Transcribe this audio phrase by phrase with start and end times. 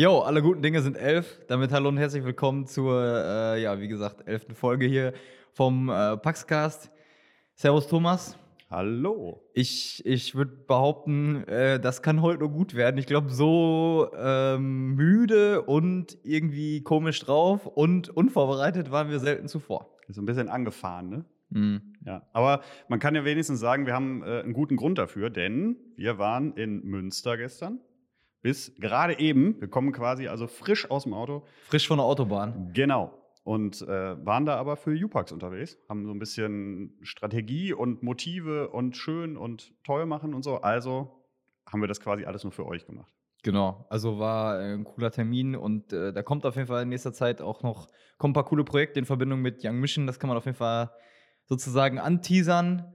[0.00, 1.40] Jo, alle guten Dinge sind elf.
[1.48, 5.12] Damit hallo und herzlich willkommen zur, äh, ja, wie gesagt, elften Folge hier
[5.54, 6.92] vom äh, Paxcast.
[7.56, 8.38] Servus Thomas.
[8.70, 9.42] Hallo.
[9.54, 12.96] Ich, ich würde behaupten, äh, das kann heute nur gut werden.
[12.96, 19.98] Ich glaube, so ähm, müde und irgendwie komisch drauf und unvorbereitet waren wir selten zuvor.
[20.06, 21.24] So ein bisschen angefahren, ne?
[21.50, 21.94] Mhm.
[22.06, 22.22] Ja.
[22.32, 26.18] Aber man kann ja wenigstens sagen, wir haben äh, einen guten Grund dafür, denn wir
[26.18, 27.80] waren in Münster gestern.
[28.42, 29.60] Bis gerade eben.
[29.60, 31.44] Wir kommen quasi also frisch aus dem Auto.
[31.68, 32.72] Frisch von der Autobahn.
[32.72, 33.12] Genau.
[33.44, 35.78] Und äh, waren da aber für U-Pax unterwegs.
[35.88, 40.60] Haben so ein bisschen Strategie und Motive und schön und toll machen und so.
[40.60, 41.24] Also
[41.66, 43.10] haben wir das quasi alles nur für euch gemacht.
[43.42, 46.88] Genau, also war äh, ein cooler Termin und äh, da kommt auf jeden Fall in
[46.88, 50.06] nächster Zeit auch noch kommen ein paar coole Projekte in Verbindung mit Young Mission.
[50.06, 50.90] Das kann man auf jeden Fall
[51.44, 52.94] sozusagen anteasern.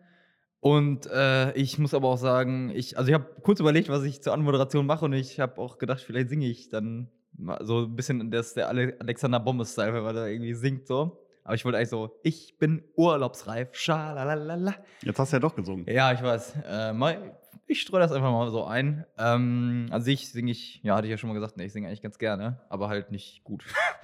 [0.64, 4.22] Und äh, ich muss aber auch sagen, ich, also ich habe kurz überlegt, was ich
[4.22, 7.98] zur Anmoderation mache und ich habe auch gedacht, vielleicht singe ich dann mal so ein
[7.98, 11.23] bisschen das der Ale Alexander Bombe-Style, weil er irgendwie singt so.
[11.44, 14.76] Aber ich wollte eigentlich so, ich bin urlaubsreif, schalalala.
[15.02, 15.86] Jetzt hast du ja doch gesungen.
[15.90, 16.56] Ja, ich weiß.
[16.68, 19.06] Äh, mal, ich streue das einfach mal so ein.
[19.18, 21.88] Ähm, an sich singe ich, ja, hatte ich ja schon mal gesagt, nee, ich singe
[21.88, 23.66] eigentlich ganz gerne, aber halt nicht gut.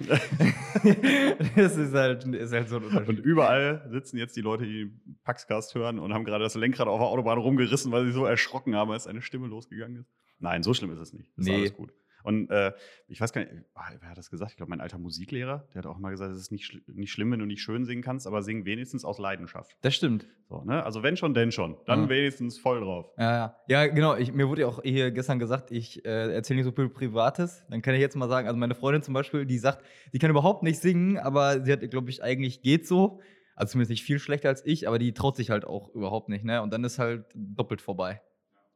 [1.56, 3.08] das ist halt, ist halt so ein Unterschied.
[3.08, 4.90] Und überall sitzen jetzt die Leute, die
[5.24, 8.74] Paxcast hören und haben gerade das Lenkrad auf der Autobahn rumgerissen, weil sie so erschrocken
[8.76, 10.10] haben, als eine Stimme losgegangen ist.
[10.38, 11.30] Nein, so schlimm ist es nicht.
[11.36, 11.52] Das Nee.
[11.52, 11.92] ist alles gut.
[12.22, 12.72] Und äh,
[13.08, 14.52] ich weiß gar nicht, ah, wer hat das gesagt?
[14.52, 17.12] Ich glaube, mein alter Musiklehrer, der hat auch mal gesagt, es ist nicht, schl nicht
[17.12, 19.76] schlimm, wenn du nicht schön singen kannst, aber sing wenigstens aus Leidenschaft.
[19.82, 20.26] Das stimmt.
[20.48, 20.84] So, ne?
[20.84, 21.76] Also wenn schon, denn schon.
[21.86, 22.08] Dann Ja.
[22.08, 23.06] wenigstens voll drauf.
[23.18, 23.56] Ja, ja.
[23.68, 24.16] ja genau.
[24.16, 27.64] Ich, mir wurde ja auch hier gestern gesagt, ich äh, erzähle nicht so viel Privates.
[27.70, 30.30] Dann kann ich jetzt mal sagen, also meine Freundin zum Beispiel, die sagt, die kann
[30.30, 33.20] überhaupt nicht singen, aber sie hat, glaube ich, eigentlich geht so.
[33.54, 36.44] Also zumindest nicht viel schlechter als ich, aber die traut sich halt auch überhaupt nicht,
[36.44, 36.62] ne?
[36.62, 38.22] Und dann ist halt doppelt vorbei.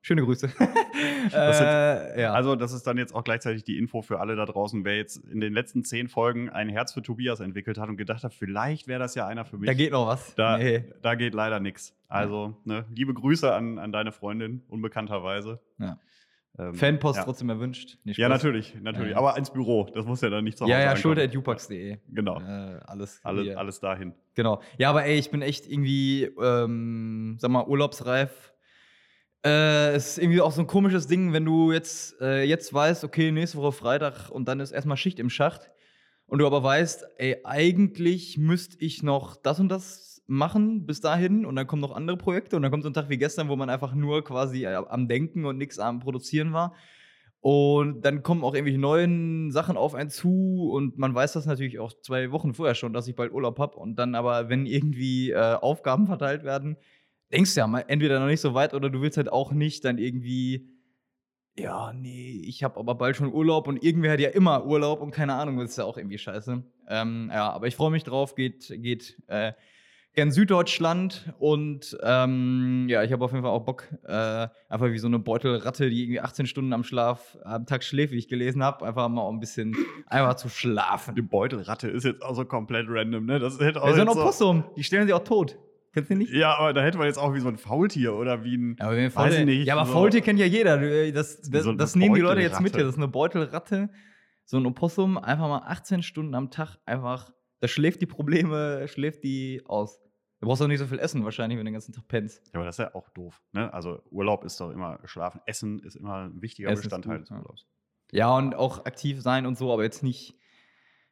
[0.06, 0.48] Schöne Grüße.
[1.32, 2.32] Das sind- äh, ja.
[2.34, 5.16] Also, das ist dann jetzt auch gleichzeitig die Info für alle da draußen, wer jetzt
[5.16, 8.86] in den letzten zehn Folgen ein Herz für Tobias entwickelt hat und gedacht hat, vielleicht
[8.86, 9.66] wäre das ja einer für mich.
[9.66, 10.34] da geht noch was.
[10.34, 10.84] Da, Nee.
[11.02, 11.96] da geht leider nichts.
[12.08, 15.60] Also, ne, liebe Grüße an, an deine Freundin, unbekannterweise.
[15.78, 15.98] Ja.
[16.58, 17.24] Ähm, Fanpost ja.
[17.24, 17.96] trotzdem erwünscht.
[18.04, 19.12] Nee, Ja, natürlich, natürlich.
[19.12, 19.16] Ja.
[19.18, 21.96] Aber ins Büro, das muss ja dann nicht zu Hause Ja, ja, schulter.jupax.de.
[22.10, 24.12] Genau, Äh, alles, alles, alles dahin.
[24.34, 24.60] Genau.
[24.78, 28.52] Ja, aber ey, ich bin echt irgendwie, ähm, sag mal, urlaubsreif.
[29.44, 33.04] Äh, es ist irgendwie auch so ein komisches Ding, wenn du jetzt, äh, jetzt weißt,
[33.04, 35.70] okay, nächste Woche Freitag und dann ist erstmal Schicht im Schacht.
[36.26, 41.44] Und du aber weißt, ey, eigentlich müsste ich noch das und das machen bis dahin
[41.44, 43.56] und dann kommen noch andere Projekte und dann kommt so ein Tag wie gestern, wo
[43.56, 46.74] man einfach nur quasi äh, am Denken und nichts am Produzieren war.
[47.40, 51.78] Und dann kommen auch irgendwelche neuen Sachen auf einen zu und man weiß das natürlich
[51.78, 53.76] auch zwei Wochen vorher schon, dass ich bald Urlaub habe.
[53.76, 56.78] Und dann aber, wenn irgendwie äh, Aufgaben verteilt werden,
[57.32, 59.84] denkst du ja mal entweder noch nicht so weit oder du willst halt auch nicht
[59.84, 60.68] dann irgendwie,
[61.56, 65.10] ja, nee, ich habe aber bald schon Urlaub und irgendwer hat ja immer Urlaub und
[65.10, 66.62] keine Ahnung, das ist ja auch irgendwie scheiße.
[66.88, 69.52] Ähm, ja, aber ich freue mich drauf, geht, geht äh,
[70.14, 74.98] gern Süddeutschland und ähm, ja, ich habe auf jeden Fall auch Bock, äh, einfach wie
[74.98, 78.62] so eine Beutelratte, die irgendwie 18 Stunden am Schlaf, am Tag schläft, wie ich gelesen
[78.62, 79.76] habe, einfach mal ein bisschen
[80.06, 81.14] einfach zu schlafen.
[81.14, 83.40] Die Beutelratte ist jetzt auch so komplett random, ne?
[83.40, 85.58] Das hätte auch Das ist ein jetzt so, Opossum, die stellen sie auch tot.
[85.94, 86.32] Kennst du nicht?
[86.32, 88.76] Ja, aber da hätte man jetzt auch wie so ein Faultier oder wie ein.
[88.78, 90.76] Ja, aber, wenn Weiß Faultier, ich nicht, ja, aber so- Faultier kennt ja jeder.
[91.12, 92.74] Das, das, So das nehmen die Leute jetzt mit.
[92.74, 93.90] Das ist eine Beutelratte,
[94.44, 99.22] so ein Opossum, einfach mal 18 Stunden am Tag, einfach, das schläft die Probleme, schläft
[99.24, 100.00] die aus.
[100.40, 102.44] Du brauchst auch nicht so viel essen wahrscheinlich, wenn du den ganzen Tag pennst.
[102.48, 103.40] Ja, aber das ist ja auch doof.
[103.52, 103.72] Ne?
[103.72, 105.40] Also Urlaub ist doch immer Schlafen.
[105.46, 107.36] Essen ist immer ein wichtiger Essen Bestandteil gut, des ja.
[107.38, 107.66] Urlaubs.
[108.10, 110.36] Ja, und auch aktiv sein und so, aber jetzt nicht,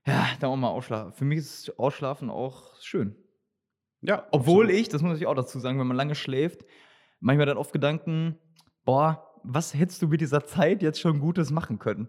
[0.06, 1.12] ja, da auch mal ausschlafen.
[1.15, 3.16] Für mich ist Ausschlafen auch schön.
[4.03, 4.81] Ja, Obwohl absolut.
[4.81, 6.65] ich, das muss ich auch dazu sagen, wenn man lange schläft,
[7.21, 8.39] manchmal dann oft Gedanken,
[8.85, 12.09] boah, was hättest du mit dieser Zeit jetzt schon Gutes machen können?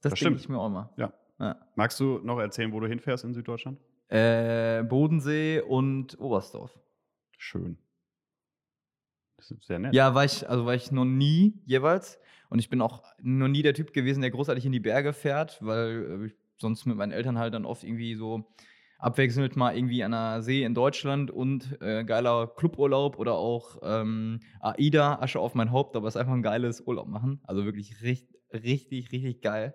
[0.00, 0.90] Das, Das denke ich mir auch mal.
[0.96, 1.12] Ja.
[1.38, 1.56] Ja.
[1.76, 3.80] Magst du noch erzählen, wo du hinfährst in Süddeutschland?
[4.08, 6.78] Äh, Bodensee und Oberstdorf.
[7.38, 7.78] Schön.
[9.36, 9.94] Das ist sehr nett.
[9.94, 12.20] Ja, war ich, also war ich noch nie jeweils.
[12.48, 15.58] Und ich bin auch noch nie der Typ gewesen, der großartig in die Berge fährt,
[15.64, 18.44] weil äh, ich sonst mit meinen Eltern halt dann oft irgendwie so
[19.02, 24.40] abwechselnd mal irgendwie an einer See in Deutschland und äh, geiler Cluburlaub oder auch ähm,
[24.60, 27.40] AIDA, Asche auf mein Haupt, aber es ist einfach ein geiles Urlaub machen.
[27.44, 29.74] Also wirklich richtig, richtig, richtig geil.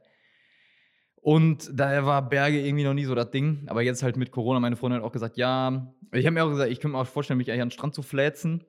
[1.18, 3.64] Und daher war Berge irgendwie noch nie so das Ding.
[3.68, 6.50] Aber jetzt halt mit Corona, meine Freundin hat auch gesagt, ja, ich habe mir auch
[6.50, 8.64] gesagt, ich könnte mir auch vorstellen, mich eigentlich an den Strand zu fläzen.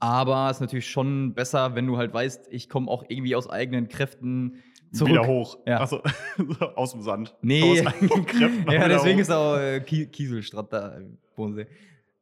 [0.00, 3.48] Aber es ist natürlich schon besser, wenn du halt weißt, ich komme auch irgendwie aus
[3.48, 4.62] eigenen Kräften
[4.92, 5.12] zurück.
[5.12, 5.58] Wieder hoch.
[5.66, 5.80] Ja.
[5.80, 6.02] Achso,
[6.76, 7.34] aus dem Sand.
[7.42, 7.80] Nee.
[7.80, 7.92] Aus
[8.26, 9.22] Kräften ja, deswegen hoch.
[9.22, 10.98] ist auch äh, Kie- Kieselstrand da,
[11.36, 11.66] Bodensee.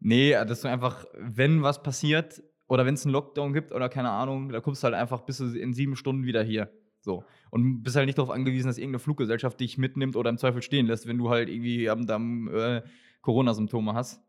[0.01, 4.11] Nee, dass du einfach, wenn was passiert oder wenn es einen Lockdown gibt oder keine
[4.11, 6.71] Ahnung, da kommst du halt einfach bis in sieben Stunden wieder hier.
[7.01, 7.25] So.
[7.51, 10.87] Und bist halt nicht darauf angewiesen, dass irgendeine Fluggesellschaft dich mitnimmt oder im Zweifel stehen
[10.87, 12.83] lässt, wenn du halt irgendwie am, am äh,
[13.23, 14.21] Corona-Symptome hast.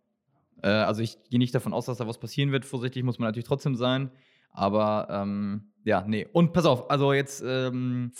[0.61, 2.65] Äh, also ich gehe nicht davon aus, dass da was passieren wird.
[2.65, 4.11] Vorsichtig muss man natürlich trotzdem sein.
[4.51, 6.27] Aber ähm, ja, nee.
[6.33, 8.11] Und pass auf, also jetzt, ähm,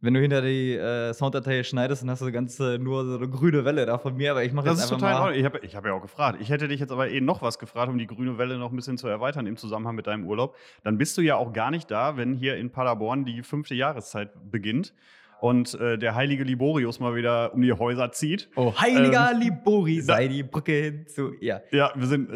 [0.00, 3.28] wenn du hinter die äh, Sounddatei schneidest, dann hast du ganz äh, nur so eine
[3.28, 5.30] grüne Welle da von mir, aber ich mache jetzt Das ist einfach total mal.
[5.32, 5.36] neu.
[5.36, 6.38] Ich habe ich hab ja auch gefragt.
[6.40, 8.76] Ich hätte dich jetzt aber eh noch was gefragt, um die grüne Welle noch ein
[8.76, 10.54] bisschen zu erweitern im Zusammenhang mit deinem Urlaub.
[10.84, 14.30] Dann bist du ja auch gar nicht da, wenn hier in Paderborn die fünfte Jahreszeit
[14.48, 14.94] beginnt
[15.40, 18.48] und äh, der heilige Liborius mal wieder um die Häuser zieht.
[18.56, 21.32] Oh, heiliger Ähm, Libori, da- sei die Brücke hinzu.
[21.40, 21.60] Ja.
[21.70, 22.30] Ja, wir sind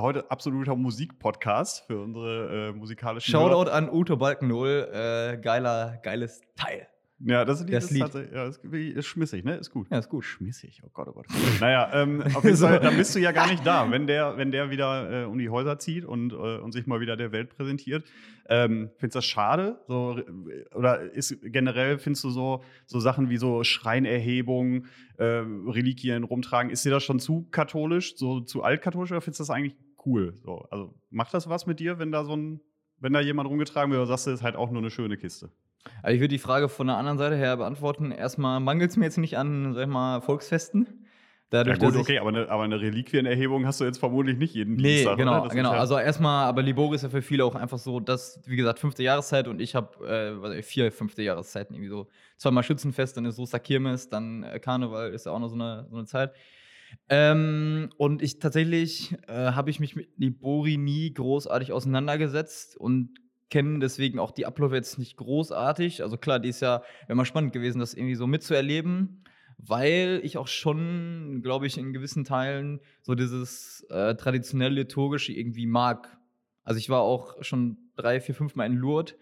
[0.00, 3.50] heute absoluter Musikpodcast für unsere äh, musikalischen Hörer.
[3.50, 6.86] Shoutout an Uto Balkenol, äh, geiler, geiles Teil.
[7.18, 8.02] Ja, das, Lied Das ist Lied.
[8.02, 9.56] tatsächlich ja, ist, ist schmissig, ne?
[9.56, 9.86] Ist gut.
[9.90, 10.22] Ja, ist gut.
[10.24, 11.26] Schmissig, oh Gott, oh Gott.
[11.60, 12.56] naja, ähm, auf jeden.
[12.56, 15.38] Fall, dann bist du ja gar nicht da, wenn der, wenn der wieder äh, um
[15.38, 18.04] die Häuser zieht und, äh, und sich mal wieder der Welt präsentiert.
[18.48, 19.80] Ähm, findest du das schade?
[19.88, 24.84] So, äh, oder ist generell, findest du so, so Sachen wie so Schreinerhebung,
[25.16, 29.42] äh, Reliquien rumtragen, ist dir das schon zu katholisch, so zu altkatholisch oder findest du
[29.44, 30.34] das eigentlich cool?
[30.42, 32.60] So, also macht das was mit dir, wenn da so ein,
[32.98, 35.50] wenn da jemand rumgetragen wird, oder sagst du, ist halt auch nur eine schöne Kiste?
[36.02, 38.10] Also ich würde die Frage von der anderen Seite her beantworten.
[38.10, 41.02] Erstmal mangelt es mir jetzt nicht an, sag ich mal, Volksfesten.
[41.50, 44.74] Dadurch, ja, gut, okay, aber eine, aber eine Reliquienerhebung hast du jetzt vermutlich nicht jeden
[44.74, 45.16] Nee, Dienstag.
[45.16, 45.42] genau, oder?
[45.44, 45.72] Das genau.
[45.74, 48.80] ja- Also erstmal, aber Libori ist ja für viele auch einfach so, dass, wie gesagt,
[48.80, 52.08] fünfte Jahreszeit und ich habe äh, vier fünfte Jahreszeiten irgendwie so.
[52.36, 55.86] Zweimal Schützenfest, dann ist Soester Kirmes, dann äh, Karneval ist ja auch noch so eine,
[55.88, 56.32] so eine Zeit.
[57.08, 63.10] Ähm, und ich tatsächlich äh, habe ich mich mit Libori nie großartig auseinandergesetzt und
[63.50, 66.02] kenne deswegen auch die Abläufe jetzt nicht großartig.
[66.02, 69.24] Also klar, die ist ja, mal spannend gewesen, das irgendwie so mitzuerleben,
[69.58, 75.66] weil ich auch schon, glaube ich, in gewissen Teilen so dieses äh, traditionell liturgische irgendwie
[75.66, 76.18] mag.
[76.64, 79.14] Also ich war auch schon drei, vier, fünf Mal in Lourdes,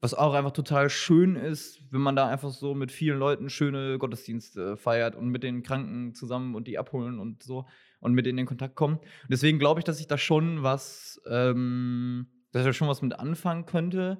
[0.00, 3.98] was auch einfach total schön ist, wenn man da einfach so mit vielen Leuten schöne
[3.98, 7.66] Gottesdienste feiert und mit den Kranken zusammen und die abholen und so
[8.00, 8.98] und mit denen in Kontakt kommen.
[8.98, 13.18] Und deswegen glaube ich, dass ich da schon was, ähm, dass da schon was mit
[13.18, 14.18] anfangen könnte.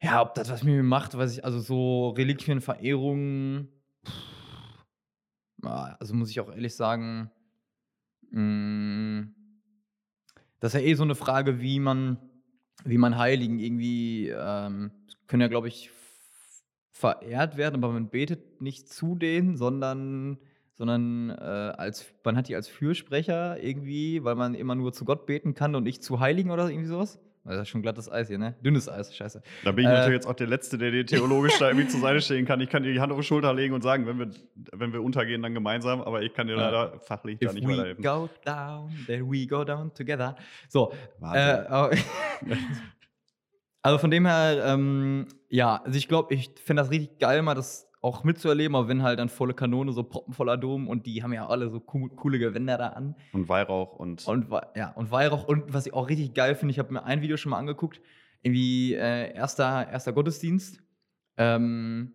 [0.00, 3.68] Ja, ob das was mit mir macht, weiß ich, also so Reliquienverehrung,
[4.06, 4.12] pff,
[5.64, 7.30] ja, also muss ich auch ehrlich sagen,
[8.30, 9.26] mh,
[10.60, 12.18] das ist ja eh so eine Frage, wie man,
[12.84, 14.92] wie man Heiligen irgendwie, ähm,
[15.26, 15.90] können ja, glaube ich,
[16.90, 20.38] verehrt werden, aber man betet nicht zu denen, sondern,
[20.74, 21.32] sondern äh,
[21.76, 25.74] als, man hat die als Fürsprecher irgendwie, weil man immer nur zu Gott beten kann
[25.74, 27.20] und nicht zu Heiligen oder irgendwie sowas.
[27.44, 28.54] Das ist schon glattes Eis hier, ne?
[28.64, 29.42] Dünnes Eis, scheiße.
[29.64, 31.98] Da bin ich Äh, natürlich jetzt auch der Letzte, der dir theologisch da irgendwie zur
[32.00, 32.60] Seite stehen kann.
[32.60, 34.30] Ich kann dir die Hand auf die Schulter legen und sagen, wenn wir,
[34.72, 36.70] wenn wir untergehen, dann gemeinsam, aber ich kann dir Ja.
[36.70, 38.04] leider fachlich da If nicht we weiterhelfen.
[38.04, 40.36] go down, then we go down together.
[40.68, 40.92] So.
[41.34, 41.64] Äh,
[43.82, 47.54] also von dem her, ähm, ja, also ich glaube, ich finde das richtig geil, mal
[47.54, 51.32] das auch mitzuerleben, aber wenn halt dann volle Kanone, so proppenvoller Dom und die haben
[51.32, 53.14] ja alle so co coole Gewänder da an.
[53.32, 55.46] Und Weihrauch und, Und ja, und Weihrauch.
[55.46, 58.00] Und was ich auch richtig geil finde, ich habe mir ein Video schon mal angeguckt,
[58.42, 60.80] irgendwie äh, erster, erster Gottesdienst.
[61.36, 62.12] Ähm,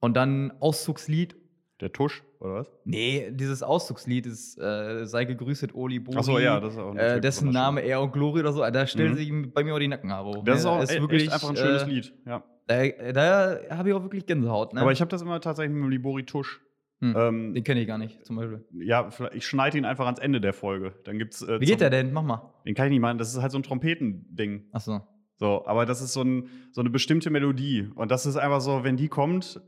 [0.00, 1.36] und dann Auszugslied.
[1.80, 2.70] der Tusch, oder was?
[2.84, 6.16] Nee, dieses Auszugslied ist äh, Sei gegrüßet, Oli Bori.
[6.18, 9.12] Achso, ja, das ist auch Äh, dessen Name Ehr und Glory oder so, da stellen
[9.12, 9.16] Mhm.
[9.16, 10.44] sich bei mir auch die Nackenhaare hoch.
[10.44, 10.70] Das ist ne?
[10.70, 12.12] auch Das e- echt einfach ein schönes äh, Lied.
[12.24, 12.44] Ja.
[12.68, 14.74] Da, da habe ich auch wirklich Gänsehaut.
[14.74, 14.80] Ne?
[14.80, 16.60] Aber ich habe das immer tatsächlich mit dem Libori Tusch.
[17.00, 18.64] Hm, Ähm, den kenne ich gar nicht, zum Beispiel.
[18.74, 20.94] ja, ich schneide ihn einfach ans Ende der Folge.
[21.04, 21.42] Dann gibt's.
[21.42, 22.12] Äh, Wie geht der denn?
[22.12, 22.52] Mach mal.
[22.66, 23.18] Den kann ich nicht machen.
[23.18, 24.64] Das ist halt so ein Trompetending.
[24.72, 25.00] Achso.
[25.36, 27.88] So, aber das ist so, ein, so eine bestimmte Melodie.
[27.94, 29.60] Und das ist einfach so, wenn die kommt,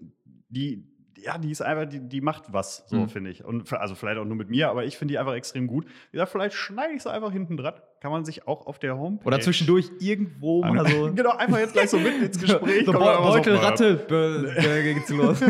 [0.49, 0.85] die,
[1.25, 3.09] ja, die ist einfach, die, die macht was, so Mhm.
[3.09, 3.45] finde ich.
[3.45, 5.87] Und also vielleicht auch nur mit mir, aber ich finde die einfach extrem gut.
[5.87, 7.75] Wie gesagt, vielleicht schneide ich sie einfach hinten dran.
[8.01, 9.27] Kann man sich auch auf der Homepage.
[9.27, 11.13] Oder zwischendurch irgendwo mal so.
[11.15, 12.87] genau, einfach jetzt gleich so mit ins Gespräch.
[12.87, 14.09] so kommen wir Be einfach Beutel, so-
[14.83, 15.43] geht's los.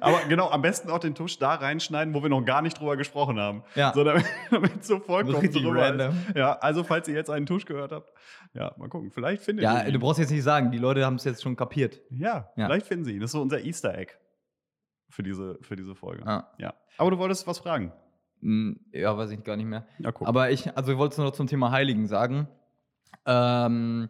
[0.00, 2.96] Aber genau, am besten auch den Tusch da reinschneiden, wo wir noch gar nicht drüber
[2.96, 3.62] gesprochen haben.
[3.74, 3.92] Ja.
[3.94, 6.14] So, damit, damit so vollkommen Richtig drüber random.
[6.28, 6.36] Ist.
[6.36, 8.12] Ja, also falls ihr jetzt einen Tusch gehört habt,
[8.54, 9.10] ja, mal gucken.
[9.10, 9.92] Vielleicht findet ja, ihr ihn.
[9.92, 12.00] du brauchst jetzt nicht sagen, die Leute haben es jetzt schon kapiert.
[12.10, 12.66] Ja, Ja.
[12.66, 13.20] vielleicht finden sie ihn.
[13.20, 14.12] Das ist so unser Easter Egg
[15.08, 16.26] für diese, für diese Folge.
[16.26, 16.52] Ah.
[16.58, 16.74] Ja.
[16.98, 17.92] Aber du wolltest was fragen.
[18.40, 19.86] Hm, Ja, weiß ich gar nicht mehr.
[19.98, 20.26] Ja, guck.
[20.28, 22.48] Aber ich, also ich wollte es noch zum Thema Heiligen sagen.
[23.24, 24.08] Ähm,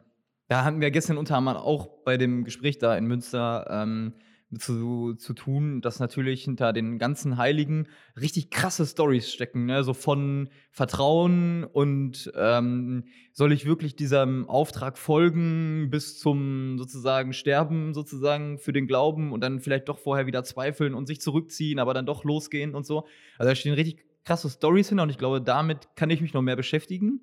[0.48, 4.14] da hatten wir gestern unter anderem auch bei dem Gespräch da in Münster ähm,
[4.58, 7.88] zu, zu tun, dass natürlich hinter den ganzen Heiligen
[8.20, 9.84] richtig krasse Stories stecken, ne?
[9.84, 17.94] so von Vertrauen und ähm, soll ich wirklich diesem Auftrag folgen bis zum sozusagen Sterben
[17.94, 21.94] sozusagen für den Glauben und dann vielleicht doch vorher wieder zweifeln und sich zurückziehen, aber
[21.94, 23.06] dann doch losgehen und so.
[23.38, 26.42] Also da stehen richtig krasse Stories hin und ich glaube, damit kann ich mich noch
[26.42, 27.20] mehr beschäftigen.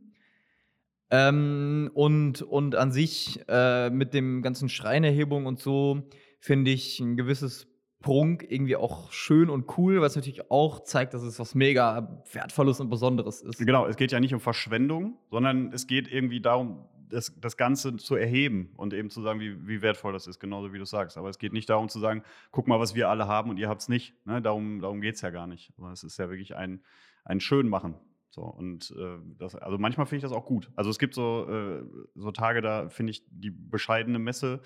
[1.13, 6.09] Ähm, und, und an sich äh, mit dem ganzen Schreinerhebung und so
[6.43, 7.69] finde ich ein gewisses
[8.01, 12.81] Prunk irgendwie auch schön und cool, was natürlich auch zeigt, dass es was mega Wertvolles
[12.81, 13.59] und Besonderes ist.
[13.59, 17.95] Genau, es geht ja nicht um Verschwendung, sondern es geht irgendwie darum, das, das Ganze
[17.95, 21.17] zu erheben und eben zu sagen, wie, wie wertvoll das ist, genauso wie du sagst.
[21.17, 23.69] Aber es geht nicht darum zu sagen, guck mal, was wir alle haben und ihr
[23.69, 24.13] habt es nicht.
[24.25, 24.41] Ne?
[24.41, 25.71] Darum, darum geht es ja gar nicht.
[25.77, 26.83] Aber es ist ja wirklich ein,
[27.23, 27.95] ein Schönmachen.
[28.31, 30.71] So, und äh, das, also manchmal finde ich das auch gut.
[30.75, 31.85] Also es gibt so, äh,
[32.15, 34.59] so Tage, da finde ich die bescheidene Messe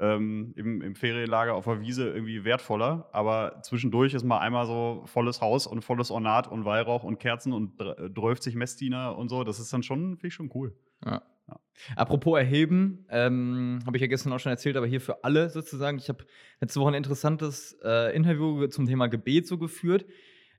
[0.00, 3.08] ähm, im, im Ferienlager auf der Wiese irgendwie wertvoller.
[3.12, 7.52] Aber zwischendurch ist mal einmal so volles Haus und volles Ornat und Weihrauch und Kerzen
[7.52, 9.44] und 30 Messdiener und so.
[9.44, 10.76] Das ist dann schon, finde ich schon cool.
[11.04, 11.22] Ja.
[11.48, 11.60] Ja.
[11.96, 15.98] Apropos Erheben, ähm, habe ich ja gestern auch schon erzählt, aber hier für alle sozusagen.
[15.98, 16.24] Ich habe
[16.60, 20.06] letzte Woche ein interessantes äh, Interview zum Thema Gebet so geführt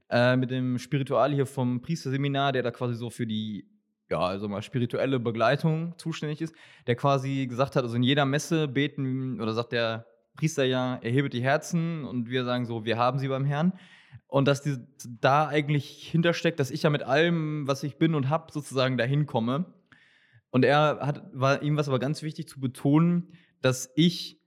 [0.10, 3.68] äh, mit dem Spiritual hier vom Priesterseminar, der da quasi so für die
[4.10, 6.56] ja, also mal spirituelle Begleitung zuständig ist,
[6.88, 11.34] der quasi gesagt hat, also in jeder Messe beten oder sagt der Priester ja, erhebet
[11.34, 13.74] die Herzen und wir sagen so, wir haben sie beim Herrn.
[14.28, 14.78] Und dass die,
[15.22, 19.26] da eigentlich hintersteckt, dass ich ja mit allem, was ich bin und habe, sozusagen dahin
[19.26, 19.74] komme.
[20.50, 24.42] Und er hat, war ihm was aber ganz wichtig zu betonen, dass ich,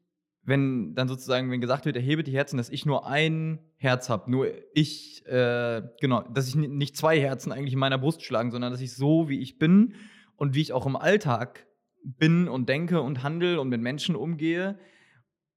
[0.48, 4.30] wenn dann sozusagen, wenn gesagt wird, erhebe die Herzen, dass ich nur ein Herz habe,
[4.30, 8.72] nur ich, äh, genau, dass ich nicht zwei Herzen eigentlich in meiner Brust schlagen, sondern
[8.72, 9.94] dass ich so, wie ich bin
[10.36, 11.66] und wie ich auch im Alltag
[12.02, 14.78] bin und denke und handle und mit Menschen umgehe,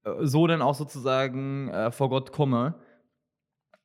[0.04, 2.78] äh, so dann auch sozusagen äh, vor Gott komme.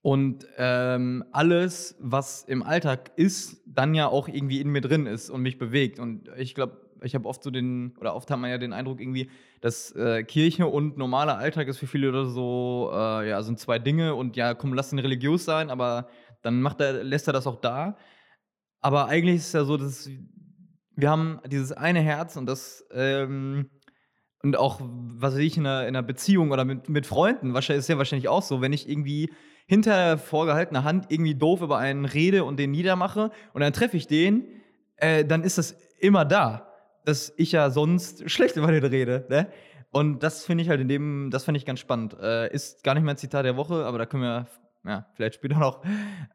[0.01, 5.29] Und ähm, alles, was im Alltag ist, dann ja auch irgendwie in mir drin ist
[5.29, 5.99] und mich bewegt.
[5.99, 8.99] Und ich glaube, ich habe oft so den, oder oft hat man ja den Eindruck
[8.99, 9.29] irgendwie,
[9.61, 13.79] dass äh, Kirche und normaler Alltag ist für viele oder so, äh, ja, sind zwei
[13.79, 16.09] Dinge und ja, komm, lass ihn religiös sein, aber
[16.41, 17.97] dann macht er, lässt er das auch da.
[18.81, 20.09] Aber eigentlich ist es ja so, dass
[20.95, 23.69] wir haben dieses eine Herz und das, ähm,
[24.43, 27.81] und auch, was weiß ich, in einer, in einer Beziehung oder mit, mit Freunden, wahrscheinlich
[27.81, 29.31] ist ja wahrscheinlich auch so, wenn ich irgendwie
[29.67, 34.07] hinter vorgehaltener Hand irgendwie doof über einen rede und den niedermache und dann treffe ich
[34.07, 34.45] den,
[34.95, 36.67] äh, dann ist das immer da,
[37.07, 39.25] dass ich ja sonst schlecht über den rede.
[39.29, 39.47] Ne?
[39.91, 42.17] Und das finde ich halt in dem, das finde ich ganz spannend.
[42.21, 44.47] Äh, ist gar nicht mein Zitat der Woche, aber da können wir
[44.85, 45.85] ja, vielleicht später noch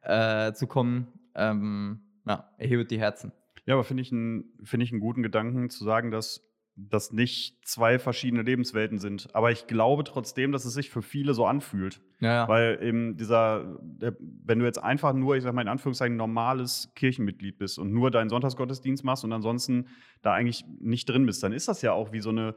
[0.02, 1.08] äh, zu kommen.
[1.34, 3.32] Ähm, ja, erhebet die Herzen.
[3.66, 6.42] Ja, aber finde ich, find ich einen guten Gedanken zu sagen, dass
[6.74, 9.34] das nicht zwei verschiedene Lebenswelten sind.
[9.34, 12.00] Aber ich glaube trotzdem, dass es sich für viele so anfühlt.
[12.20, 12.48] Ja, ja.
[12.48, 17.58] Weil eben dieser, wenn du jetzt einfach nur, ich sag mal in Anführungszeichen, normales Kirchenmitglied
[17.58, 19.88] bist und nur deinen Sonntagsgottesdienst machst und ansonsten
[20.22, 22.54] da eigentlich nicht drin bist, dann ist das ja auch wie so eine,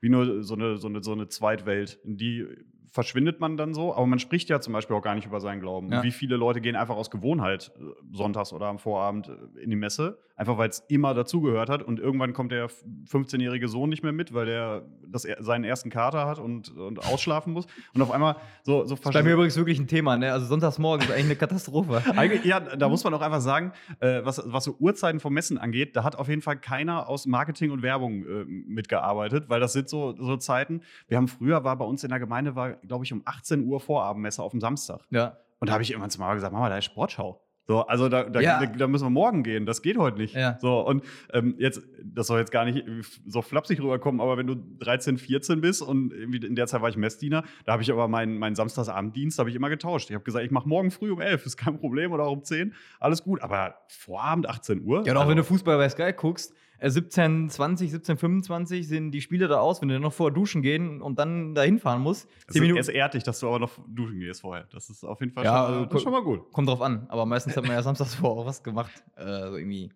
[0.00, 2.46] wie nur so eine, so eine, so eine Zweitwelt, in die
[2.90, 3.94] verschwindet man dann so.
[3.94, 5.92] Aber man spricht ja zum Beispiel auch gar nicht über seinen Glauben.
[5.92, 6.02] Ja.
[6.02, 9.76] Wie viele Leute gehen einfach aus Gewohnheit äh, sonntags oder am Vorabend äh, in die
[9.76, 11.82] Messe, einfach weil es immer dazugehört hat.
[11.82, 16.26] Und irgendwann kommt der 15-jährige Sohn nicht mehr mit, weil der das, seinen ersten Kater
[16.26, 17.66] hat und, und ausschlafen muss.
[17.94, 20.32] Und auf einmal so, so Das ist bei mir übrigens wirklich ein Thema, ne?
[20.32, 22.02] Also sonntagsmorgen ist eigentlich eine Katastrophe.
[22.16, 25.58] eigentlich, ja, da muss man auch einfach sagen, äh, was, was so Uhrzeiten vom Messen
[25.58, 29.72] angeht, da hat auf jeden Fall keiner aus Marketing und Werbung äh, mitgearbeitet, weil das
[29.72, 30.82] sind so, so Zeiten.
[31.08, 33.80] Wir haben früher, war bei uns in der Gemeinde, war glaube ich, um 18 Uhr
[33.80, 35.00] Vorabendmesse auf dem Samstag.
[35.10, 35.36] Ja.
[35.58, 37.42] Und da habe ich irgendwann zu Mama gesagt, Mama, da ist Sportschau.
[37.68, 38.60] So, also da, da, ja.
[38.60, 39.66] da, da, müssen wir morgen gehen.
[39.66, 40.34] Das geht heute nicht.
[40.34, 40.56] Ja.
[40.60, 41.02] So, und
[41.32, 42.84] ähm, jetzt, das soll jetzt gar nicht
[43.26, 46.88] so flapsig rüberkommen, aber wenn du 13, 14 bist und irgendwie in der Zeit war
[46.88, 50.10] ich Messdiener, da habe ich aber meinen, meinen Samstagsabenddienst ich immer getauscht.
[50.10, 52.44] Ich habe gesagt, ich mache morgen früh um 11, ist kein Problem, oder auch um
[52.44, 53.42] 10, alles gut.
[53.42, 55.04] Aber Vorabend 18 Uhr.
[55.04, 59.10] Ja, und auch also, wenn du Fußball bei Sky guckst, 17, 20, 17, 25 sehen
[59.10, 62.28] die Spiele da aus, wenn du noch vorher duschen gehen und dann dahin fahren musst.
[62.48, 64.66] Es ist ehrt dich, dass du aber noch duschen gehst vorher.
[64.72, 66.52] Das ist auf jeden Fall ja, schon, äh, schon, mal gut.
[66.52, 68.92] Kommt drauf an, aber meistens hat man ja samstags vorher auch was gemacht.
[69.16, 69.92] Äh, so irgendwie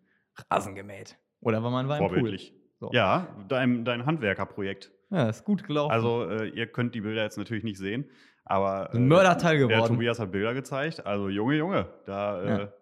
[0.51, 1.19] Rasen gemäht.
[1.41, 2.09] Oder wenn man war im.
[2.09, 2.39] Pool.
[2.79, 2.91] So.
[2.93, 4.91] Ja, dein, dein Handwerkerprojekt.
[5.11, 5.93] Ja, ist gut gelaufen.
[5.93, 8.09] Also, äh, ihr könnt die Bilder jetzt natürlich nicht sehen,
[8.45, 8.95] aber.
[8.95, 9.81] Ein Mörderteil geworden.
[9.81, 11.05] Der Tobias hat Bilder gezeigt.
[11.05, 12.43] Also, Junge, Junge, da.
[12.43, 12.73] Äh, ja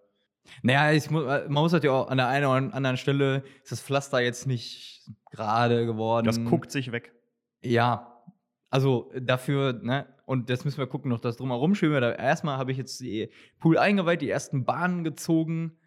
[0.63, 3.81] naja, ich, man muss halt ja auch an der einen oder anderen Stelle ist das
[3.81, 6.27] Pflaster jetzt nicht gerade geworden.
[6.27, 7.13] Das guckt sich weg.
[7.63, 8.23] Ja,
[8.71, 10.07] also dafür, ne?
[10.27, 12.19] Und jetzt müssen wir gucken, noch das drumherum schön wird.
[12.19, 15.79] Erstmal habe ich jetzt die Pool eingeweiht, die ersten Bahnen gezogen.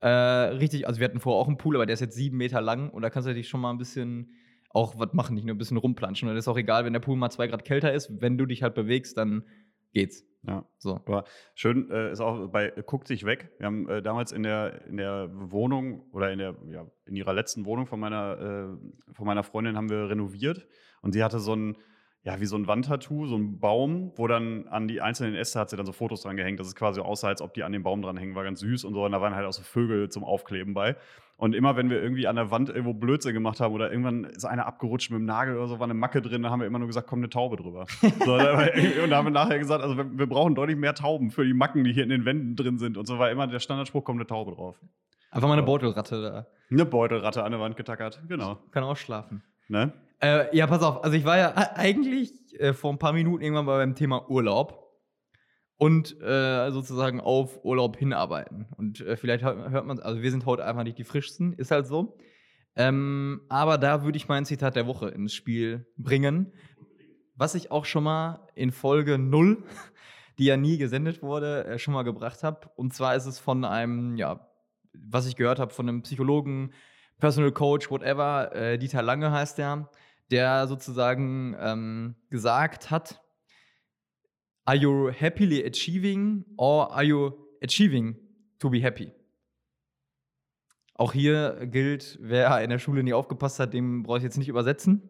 [0.00, 2.62] Äh, richtig, also wir hatten vorher auch einen Pool, aber der ist jetzt sieben Meter
[2.62, 4.32] lang und da kannst du dich schon mal ein bisschen
[4.70, 6.28] auch was machen, nicht nur ein bisschen rumplanschen.
[6.28, 8.46] Und das ist auch egal, wenn der Pool mal zwei Grad kälter ist, wenn du
[8.46, 9.44] dich halt bewegst, dann
[9.92, 10.24] geht's.
[10.42, 10.96] Ja, so.
[10.96, 13.50] Aber schön äh, ist auch bei äh, Guckt sich weg.
[13.58, 17.34] Wir haben äh, damals in der, in der Wohnung oder in der, ja, in ihrer
[17.34, 20.66] letzten Wohnung von meiner, äh, von meiner Freundin haben wir renoviert
[21.02, 21.76] und sie hatte so ein,
[22.22, 25.70] ja, wie so ein Wandtattoo, so ein Baum, wo dann an die einzelnen Äste hat
[25.70, 26.60] sie dann so Fotos dran gehängt.
[26.60, 28.84] Das ist quasi aussah, als ob die an dem Baum dran hängen, war ganz süß
[28.84, 29.04] und so.
[29.04, 30.96] Und da waren halt auch so Vögel zum Aufkleben bei.
[31.38, 34.44] Und immer, wenn wir irgendwie an der Wand irgendwo Blödsinn gemacht haben oder irgendwann ist
[34.44, 36.78] einer abgerutscht mit dem Nagel oder so, war eine Macke drin, dann haben wir immer
[36.78, 37.86] nur gesagt, komm, eine Taube drüber.
[38.26, 41.46] so, und da haben wir nachher gesagt, also wir, wir, brauchen deutlich mehr Tauben für
[41.46, 42.98] die Macken, die hier in den Wänden drin sind.
[42.98, 44.78] Und so war immer der Standardspruch, kommt eine Taube drauf.
[45.30, 46.46] Einfach mal eine Beutelratte da.
[46.70, 48.58] Eine Beutelratte an der Wand getackert, genau.
[48.72, 49.42] Kann auch schlafen.
[49.68, 49.94] Ne?
[50.22, 51.02] Äh, ja, pass auf.
[51.02, 54.90] Also ich war ja eigentlich äh, vor ein paar Minuten irgendwann mal beim Thema Urlaub
[55.78, 58.66] und äh, sozusagen auf Urlaub hinarbeiten.
[58.76, 61.86] Und äh, vielleicht hört man, also wir sind heute einfach nicht die frischsten, ist halt
[61.86, 62.18] so.
[62.76, 66.52] Ähm, aber da würde ich mein Zitat der Woche ins Spiel bringen,
[67.34, 69.64] was ich auch schon mal in Folge 0,
[70.38, 72.70] die ja nie gesendet wurde, äh, schon mal gebracht habe.
[72.76, 74.50] Und zwar ist es von einem, ja,
[74.92, 76.74] was ich gehört habe, von einem Psychologen,
[77.18, 79.88] Personal Coach, whatever, äh, Dieter Lange heißt der,
[80.30, 83.20] der sozusagen ähm, gesagt hat,
[84.64, 87.32] Are you happily achieving or are you
[87.62, 88.16] achieving
[88.58, 89.10] to be happy?
[90.94, 94.48] Auch hier gilt, wer in der Schule nie aufgepasst hat, dem brauche ich jetzt nicht
[94.48, 95.08] übersetzen.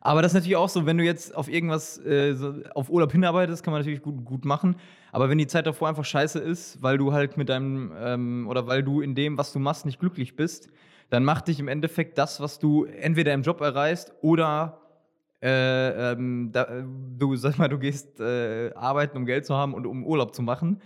[0.00, 3.12] Aber das ist natürlich auch so, wenn du jetzt auf irgendwas, äh, so auf Urlaub
[3.12, 4.76] hinarbeitest, kann man natürlich gut, gut machen.
[5.12, 8.66] Aber wenn die Zeit davor einfach scheiße ist, weil du halt mit deinem, ähm, oder
[8.66, 10.68] weil du in dem, was du machst, nicht glücklich bist,
[11.10, 14.80] dann macht dich im Endeffekt das, was du entweder im Job erreichst oder
[15.42, 16.66] äh, ähm, da,
[17.18, 20.42] du sag mal, du gehst äh, arbeiten, um Geld zu haben und um Urlaub zu
[20.42, 20.80] machen,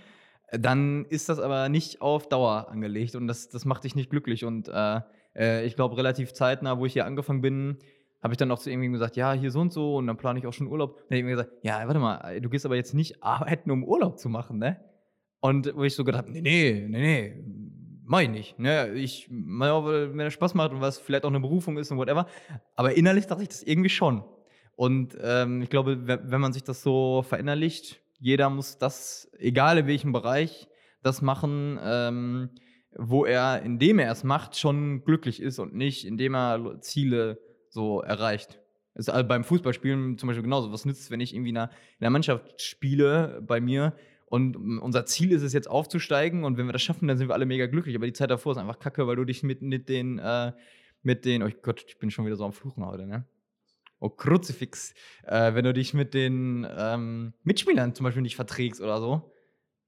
[0.50, 4.44] dann ist das aber nicht auf Dauer angelegt und das, das macht dich nicht glücklich.
[4.44, 5.00] Und äh,
[5.37, 7.78] äh ich glaube, relativ zeitnah, wo ich hier angefangen bin,
[8.22, 10.38] habe ich dann auch zu irgendjemandem gesagt, ja, hier so und so und dann plane
[10.38, 10.96] ich auch schon Urlaub.
[10.96, 13.84] Dann habe ich mir gesagt, ja, warte mal, du gehst aber jetzt nicht arbeiten, um
[13.84, 14.80] Urlaub zu machen, ne?
[15.40, 17.44] Und wo ich so gedacht habe, nee, nee, nee, nee,
[18.08, 18.58] mach ich nicht.
[18.58, 18.94] Ne?
[18.94, 22.26] Ich, wenn es Spaß macht und was vielleicht auch eine Berufung ist und whatever.
[22.74, 24.24] Aber innerlich dachte ich das irgendwie schon.
[24.74, 29.86] Und ähm, ich glaube, wenn man sich das so verinnerlicht, jeder muss das, egal in
[29.86, 30.68] welchem Bereich,
[31.02, 32.50] das machen, ähm,
[32.96, 37.38] wo er, indem er es macht, schon glücklich ist und nicht, indem er Ziele
[37.68, 38.58] so erreicht.
[38.94, 40.72] also beim Fußballspielen zum Beispiel genauso.
[40.72, 43.94] Was nützt es, wenn ich irgendwie in einer Mannschaft spiele bei mir
[44.30, 47.34] und unser Ziel ist es jetzt aufzusteigen und wenn wir das schaffen, dann sind wir
[47.34, 47.97] alle mega glücklich.
[47.97, 50.52] Aber die Zeit davor ist einfach kacke, weil du dich mit, mit den, äh,
[51.02, 53.26] mit den, oh Gott, ich bin schon wieder so am Fluchen heute, ne?
[54.00, 54.95] Oh, Kruzifix.
[55.25, 59.32] Äh, wenn du dich mit den ähm, Mitspielern zum Beispiel nicht verträgst oder so.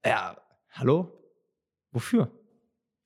[0.05, 0.37] Ja,
[0.71, 1.17] hallo?
[1.91, 2.31] Wofür?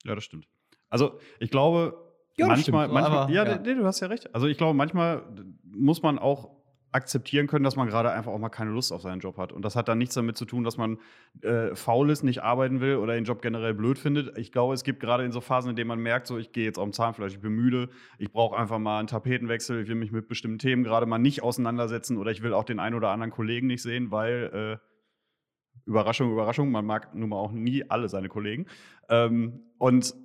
[0.04, 0.48] Ja, das stimmt.
[0.90, 3.58] Also, ich glaube, ja, manchmal, stimmt, manchmal aber, ja, ja.
[3.58, 4.34] Nee, du hast ja recht.
[4.34, 5.24] Also, ich glaube, manchmal
[5.64, 6.55] muss man auch
[6.96, 9.52] akzeptieren können, dass man gerade einfach auch mal keine Lust auf seinen Job hat.
[9.52, 10.98] Und das hat dann nichts damit zu tun, dass man
[11.42, 14.38] äh, faul ist, nicht arbeiten will oder den Job generell blöd findet.
[14.38, 16.64] Ich glaube, es gibt gerade in so Phasen, in denen man merkt, so ich gehe
[16.64, 19.96] jetzt auf dem Zahnfleisch, ich bin müde, ich brauche einfach mal einen Tapetenwechsel, ich will
[19.96, 23.10] mich mit bestimmten Themen gerade mal nicht auseinandersetzen oder ich will auch den einen oder
[23.10, 28.08] anderen Kollegen nicht sehen, weil äh, Überraschung, Überraschung, man mag nun mal auch nie alle
[28.08, 28.68] seine Kollegen.
[29.10, 30.16] Ähm, und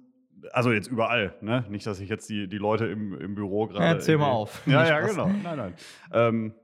[0.53, 1.65] also jetzt überall, ne?
[1.69, 3.85] Nicht, dass ich jetzt die, die Leute im, im Büro gerade.
[3.85, 4.67] Ja, erzähl mal auf.
[4.67, 5.27] Ja, ja, genau.
[5.43, 5.75] Nein, nein.
[6.13, 6.55] Ähm,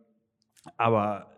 [0.76, 1.30] aber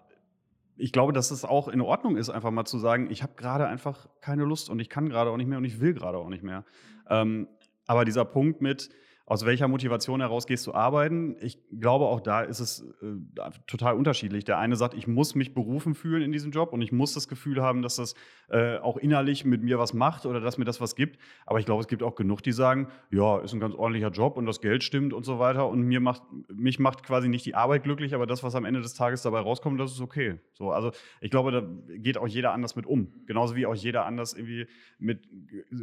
[0.76, 3.66] ich glaube, dass es auch in Ordnung ist, einfach mal zu sagen, ich habe gerade
[3.66, 6.28] einfach keine Lust und ich kann gerade auch nicht mehr und ich will gerade auch
[6.28, 6.64] nicht mehr.
[7.08, 7.48] Ähm,
[7.86, 8.90] aber dieser Punkt mit,
[9.28, 11.36] aus welcher Motivation heraus gehst du arbeiten?
[11.42, 14.44] Ich glaube, auch da ist es äh, total unterschiedlich.
[14.44, 17.28] Der eine sagt, ich muss mich berufen fühlen in diesem Job und ich muss das
[17.28, 18.14] Gefühl haben, dass das
[18.48, 21.18] äh, auch innerlich mit mir was macht oder dass mir das was gibt.
[21.44, 24.38] Aber ich glaube, es gibt auch genug, die sagen, ja, ist ein ganz ordentlicher Job
[24.38, 25.68] und das Geld stimmt und so weiter.
[25.68, 28.80] Und mir macht, mich macht quasi nicht die Arbeit glücklich, aber das, was am Ende
[28.80, 30.40] des Tages dabei rauskommt, das ist okay.
[30.54, 31.62] So, also ich glaube, da
[31.98, 33.12] geht auch jeder anders mit um.
[33.26, 34.66] Genauso wie auch jeder anders irgendwie
[34.98, 35.28] mit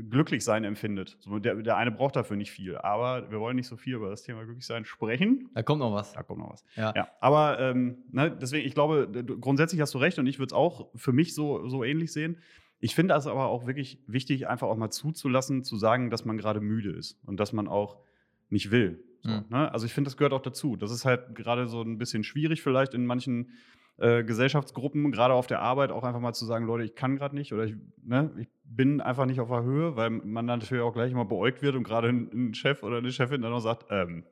[0.10, 1.18] glücklich sein empfindet.
[1.20, 4.10] So, der, der eine braucht dafür nicht viel, aber wir wollen nicht so viel über
[4.10, 5.50] das Thema Glücklichsein sprechen.
[5.54, 6.14] Da kommt noch was.
[6.14, 6.64] Da kommt noch was.
[6.76, 6.94] Ja.
[6.96, 7.10] ja.
[7.20, 9.10] Aber ähm, ne, deswegen, ich glaube,
[9.42, 12.38] grundsätzlich hast du recht und ich würde es auch für mich so, so ähnlich sehen.
[12.80, 16.38] Ich finde es aber auch wirklich wichtig, einfach auch mal zuzulassen, zu sagen, dass man
[16.38, 17.98] gerade müde ist und dass man auch
[18.50, 19.04] nicht will.
[19.22, 19.46] So, mhm.
[19.50, 19.72] ne?
[19.72, 20.78] Also ich finde, das gehört auch dazu.
[20.78, 23.52] Das ist halt gerade so ein bisschen schwierig vielleicht in manchen
[23.98, 27.36] äh, Gesellschaftsgruppen, gerade auf der Arbeit, auch einfach mal zu sagen, Leute, ich kann gerade
[27.36, 30.84] nicht oder ich, ne, ich bin einfach nicht auf der Höhe, weil man dann natürlich
[30.84, 33.60] auch gleich immer beäugt wird und gerade ein, ein Chef oder eine Chefin dann auch
[33.60, 34.26] sagt, ähm,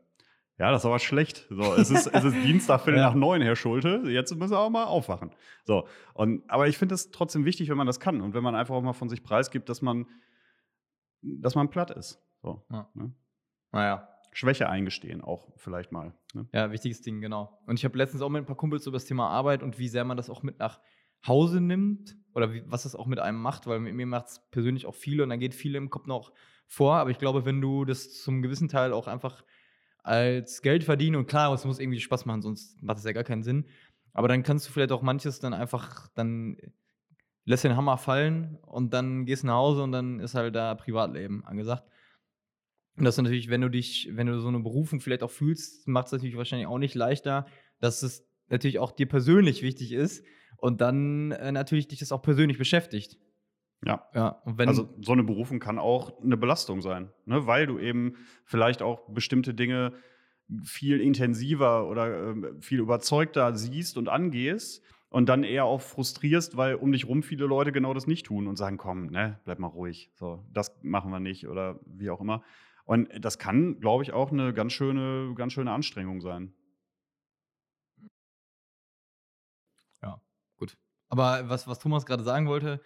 [0.59, 1.47] ja, das ist aber schlecht.
[1.49, 3.07] So, es ist, es ist Dienstag, Viertel ja.
[3.07, 4.03] nach neun, Herr Schulte.
[4.05, 5.31] Jetzt müssen wir auch mal aufwachen.
[5.63, 8.55] So, und, aber ich finde es trotzdem wichtig, wenn man das kann und wenn man
[8.55, 10.05] einfach auch mal von sich preisgibt, dass man,
[11.21, 12.21] dass man platt ist.
[12.41, 12.87] So, ja.
[12.93, 13.11] Ne?
[13.71, 16.13] Naja, Schwäche eingestehen, auch vielleicht mal.
[16.33, 16.47] Ne?
[16.53, 17.59] Ja, wichtiges Ding, genau.
[17.67, 19.87] Und ich habe letztens auch mit ein paar Kumpels über das Thema Arbeit und wie
[19.87, 20.79] sehr man das auch mit nach
[21.27, 24.85] Hause nimmt oder wie, was das auch mit einem macht, weil mir macht es persönlich
[24.85, 26.33] auch viel und dann geht viel im Kopf noch
[26.67, 26.95] vor.
[26.95, 29.43] Aber ich glaube, wenn du das zum gewissen Teil auch einfach
[30.03, 33.23] als Geld verdienen und klar, es muss irgendwie Spaß machen, sonst macht es ja gar
[33.23, 33.65] keinen Sinn.
[34.13, 36.57] Aber dann kannst du vielleicht auch manches dann einfach, dann
[37.45, 41.43] lässt den Hammer fallen und dann gehst nach Hause und dann ist halt da Privatleben
[41.45, 41.87] angesagt.
[42.95, 45.87] Und das ist natürlich, wenn du dich, wenn du so eine Berufung vielleicht auch fühlst,
[45.87, 47.47] macht es natürlich wahrscheinlich auch nicht leichter,
[47.79, 50.23] dass es natürlich auch dir persönlich wichtig ist
[50.57, 53.17] und dann äh, natürlich dich das auch persönlich beschäftigt.
[53.85, 54.07] Ja.
[54.13, 57.47] Ja, wenn, also so eine Berufung kann auch eine Belastung sein, ne?
[57.47, 59.93] weil du eben vielleicht auch bestimmte Dinge
[60.63, 66.75] viel intensiver oder ähm, viel überzeugter siehst und angehst und dann eher auch frustrierst, weil
[66.75, 69.67] um dich rum viele Leute genau das nicht tun und sagen, komm, ne, bleib mal
[69.67, 72.43] ruhig, so, das machen wir nicht oder wie auch immer.
[72.85, 76.53] Und das kann, glaube ich, auch eine ganz schöne, ganz schöne Anstrengung sein.
[80.01, 80.21] Ja,
[80.57, 80.77] gut.
[81.09, 82.81] Aber was, was Thomas gerade sagen wollte,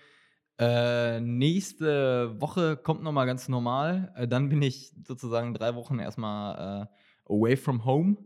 [0.60, 4.12] äh, nächste Woche kommt nochmal ganz normal.
[4.16, 8.18] Äh, dann bin ich sozusagen drei Wochen erstmal äh, away from home.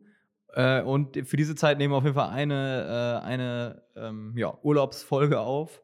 [0.53, 4.57] Äh, und für diese Zeit nehmen wir auf jeden Fall eine, äh, eine ähm, ja,
[4.63, 5.81] Urlaubsfolge auf,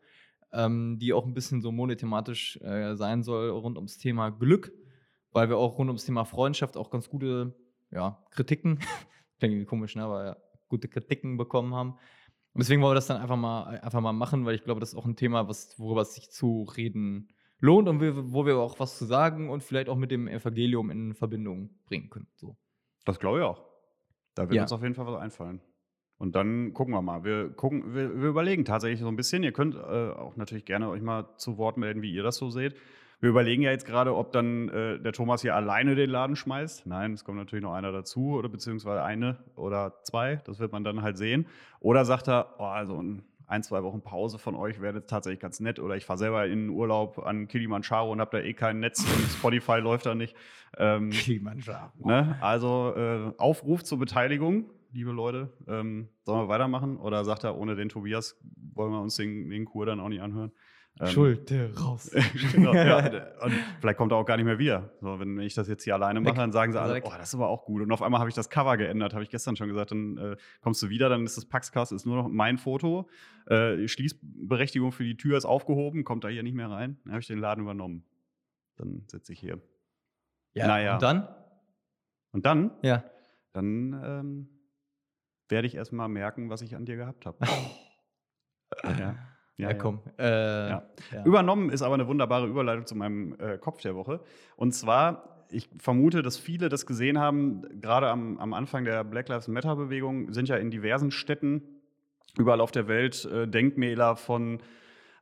[0.53, 4.71] ähm, die auch ein bisschen so monothematisch äh, sein soll rund ums Thema Glück,
[5.37, 7.55] weil wir auch rund ums Thema Freundschaft auch ganz gute
[7.91, 8.79] ja, Kritiken,
[9.37, 11.91] klingt irgendwie komisch, ne, aber ja, gute Kritiken bekommen haben.
[11.91, 14.93] Und deswegen wollen wir das dann einfach mal, einfach mal machen, weil ich glaube, das
[14.93, 18.57] ist auch ein Thema, was, worüber es sich zu reden lohnt und wir, wo wir
[18.57, 22.27] auch was zu sagen und vielleicht auch mit dem Evangelium in Verbindung bringen können.
[22.35, 22.57] So.
[23.05, 23.63] Das glaube ich auch.
[24.33, 24.63] Da wird Ja.
[24.63, 25.61] uns auf jeden Fall was einfallen.
[26.17, 27.23] Und dann gucken wir mal.
[27.23, 29.43] Wir, gucken, wir, wir überlegen tatsächlich so ein bisschen.
[29.43, 32.49] Ihr könnt äh, auch natürlich gerne euch mal zu Wort melden, wie ihr das so
[32.49, 32.75] seht.
[33.19, 36.85] Wir überlegen ja jetzt gerade, ob dann äh, der Thomas hier alleine den Laden schmeißt.
[36.85, 40.35] Nein, es kommt natürlich noch einer dazu oder beziehungsweise eine oder zwei.
[40.45, 41.47] Das wird man dann halt sehen.
[41.79, 45.39] Oder sagt er, oh, also ein, ein, zwei Wochen Pause von euch wäre jetzt tatsächlich
[45.39, 45.79] ganz nett.
[45.79, 48.99] Oder ich fahre selber in den Urlaub an Kilimanjaro und habe da eh kein Netz
[48.99, 50.35] und Spotify läuft da nicht.
[50.77, 51.91] Ähm, Kilimanjaro.
[52.05, 52.37] Ne?
[52.39, 55.51] Also äh, Aufruf zur Beteiligung, liebe Leute.
[55.67, 56.97] Ähm, sollen wir weitermachen?
[56.97, 58.39] Oder sagt er, ohne den Tobias
[58.75, 60.51] wollen wir uns den, den Kur dann auch nicht anhören?
[60.99, 62.09] Ähm, Schulte raus.
[62.53, 62.97] genau, ja.
[63.43, 64.91] Und vielleicht kommt er auch gar nicht mehr wieder.
[64.99, 67.03] So, wenn ich das jetzt hier alleine mache, dann sagen sie alle, Weg.
[67.05, 67.81] oh, das ist aber auch gut.
[67.81, 69.91] Und auf einmal habe ich das Cover geändert, habe ich gestern schon gesagt.
[69.91, 73.07] Dann äh, kommst du wieder, dann ist das Paxcast ist nur noch mein Foto.
[73.45, 76.97] Äh, Schließberechtigung für die Tür ist aufgehoben, kommt da hier nicht mehr rein.
[77.03, 78.03] Dann habe ich den Laden übernommen.
[78.77, 79.61] Dann sitze ich hier.
[80.53, 80.93] Ja, Naja.
[80.95, 81.27] und dann?
[82.31, 83.03] Und dann Ja.
[83.53, 84.49] dann ähm,
[85.49, 87.37] werde ich erstmal merken, was ich an dir gehabt habe.
[88.83, 89.15] ja.
[89.57, 89.99] Ja, komm.
[90.19, 90.23] Äh,
[90.69, 90.83] Ja.
[91.11, 91.25] ja.
[91.25, 94.19] Übernommen ist aber eine wunderbare Überleitung zu meinem äh, Kopf der Woche.
[94.55, 99.29] Und zwar, ich vermute, dass viele das gesehen haben, gerade am, am Anfang der Black
[99.29, 101.63] Lives Matter-Bewegung sind ja in diversen Städten
[102.37, 104.59] überall auf der Welt äh, Denkmäler von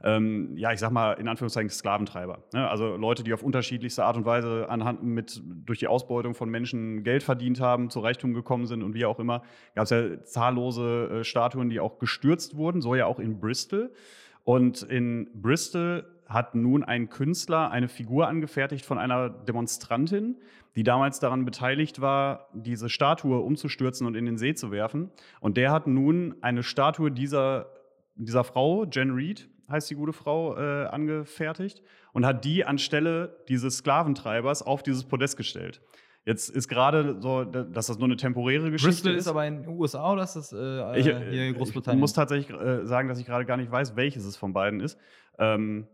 [0.03, 2.43] ähm, ja, ich sag mal, in Anführungszeichen Sklaventreiber.
[2.53, 2.69] Ne?
[2.69, 7.03] Also Leute, die auf unterschiedlichste Art und Weise anhand mit durch die Ausbeutung von Menschen
[7.03, 9.41] Geld verdient haben, zu Reichtum gekommen sind und wie auch immer.
[9.73, 13.91] Gab es ja zahllose äh, Statuen, die auch gestürzt wurden, so ja auch in Bristol.
[14.45, 20.37] Und in Bristol hat nun ein Künstler eine Figur angefertigt von einer Demonstrantin,
[20.75, 25.11] die damals daran beteiligt war, diese Statue umzustürzen und in den See zu werfen.
[25.39, 27.71] Und der hat nun eine Statue dieser,
[28.15, 31.81] dieser Frau, Jen Reed, heißt die gute Frau, äh, angefertigt
[32.13, 35.81] und hat die anstelle dieses Sklaventreibers auf dieses Podest gestellt.
[36.25, 39.19] Jetzt ist gerade so, dass das nur eine temporäre Geschichte Bristol ist.
[39.19, 41.99] ist aber in den USA oder ist das äh, Ich, hier äh, in Großbritannien?
[41.99, 44.79] ich muss tatsächlich äh, sagen, dass ich gerade gar nicht weiß, welches es von beiden
[44.79, 44.97] ist.
[45.37, 45.87] Ähm,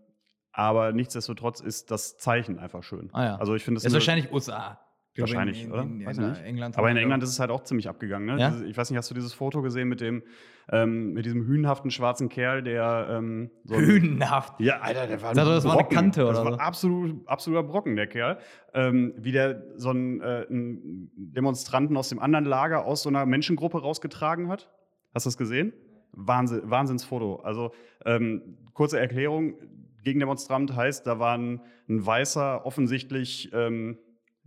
[0.54, 3.10] aber nichtsdestotrotz ist das Zeichen einfach schön.
[3.12, 3.36] Ah ja.
[3.38, 4.80] Also ich finde es ist wahrscheinlich USA.
[5.14, 5.82] Glaube, Wahrscheinlich, in, oder?
[5.82, 6.44] In, Weiß in, ich nicht.
[6.46, 6.78] England.
[6.78, 8.34] Aber in England ist es halt auch ziemlich abgegangen.
[8.34, 8.42] Ne?
[8.42, 8.62] Ja?
[8.66, 10.24] Ich weiß nicht, hast du dieses Foto gesehen mit dem
[10.72, 14.60] ähm, mit diesem hühnhaften schwarzen Kerl, der ähm, so Hünenhaft.
[14.62, 15.88] Ja, Alter, der war dachte, das war eine.
[15.90, 16.60] Kante Das oder war so.
[16.60, 18.38] absolut, absoluter Brocken, der Kerl.
[18.74, 23.26] Ähm, wie der so einen, äh, einen Demonstranten aus dem anderen Lager aus so einer
[23.26, 24.70] Menschengruppe rausgetragen hat.
[25.14, 25.74] Hast du das gesehen?
[26.14, 27.38] Wahnsinn, Wahnsinnsfoto.
[27.38, 27.74] Also
[28.06, 29.56] ähm, kurze Erklärung:
[30.04, 33.98] Gegendemonstrant heißt, da war ein, ein Weißer offensichtlich ähm,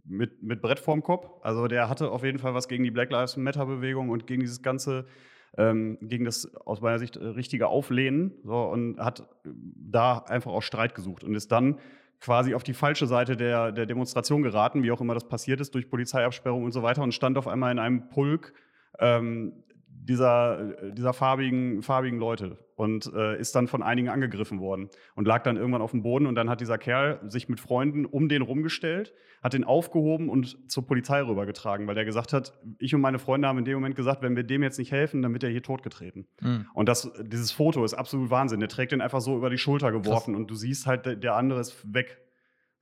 [0.04, 1.28] mit, mit Brett vorm Kopf.
[1.42, 4.40] Also der hatte auf jeden Fall was gegen die Black Lives Matter Bewegung und gegen
[4.40, 5.06] dieses ganze,
[5.56, 9.50] ähm, gegen das aus meiner Sicht äh, richtige Auflehnen so, und hat äh,
[9.90, 11.78] da einfach auch Streit gesucht und ist dann
[12.20, 15.74] quasi auf die falsche Seite der, der Demonstration geraten, wie auch immer das passiert ist,
[15.74, 18.54] durch Polizeiabsperrung und so weiter und stand auf einmal in einem Pulk
[18.98, 19.64] ähm,
[20.04, 25.26] dieser, äh, dieser farbigen, farbigen Leute und äh, ist dann von einigen angegriffen worden und
[25.26, 28.28] lag dann irgendwann auf dem Boden und dann hat dieser Kerl sich mit Freunden um
[28.28, 33.00] den rumgestellt, hat den aufgehoben und zur Polizei rübergetragen, weil der gesagt hat, ich und
[33.00, 35.44] meine Freunde haben in dem Moment gesagt, wenn wir dem jetzt nicht helfen, dann wird
[35.44, 36.26] er hier totgetreten.
[36.40, 36.66] Mhm.
[36.74, 38.60] Und das, dieses Foto ist absolut Wahnsinn.
[38.60, 41.36] Der trägt den einfach so über die Schulter geworfen und du siehst halt, der, der
[41.36, 42.20] andere ist weg.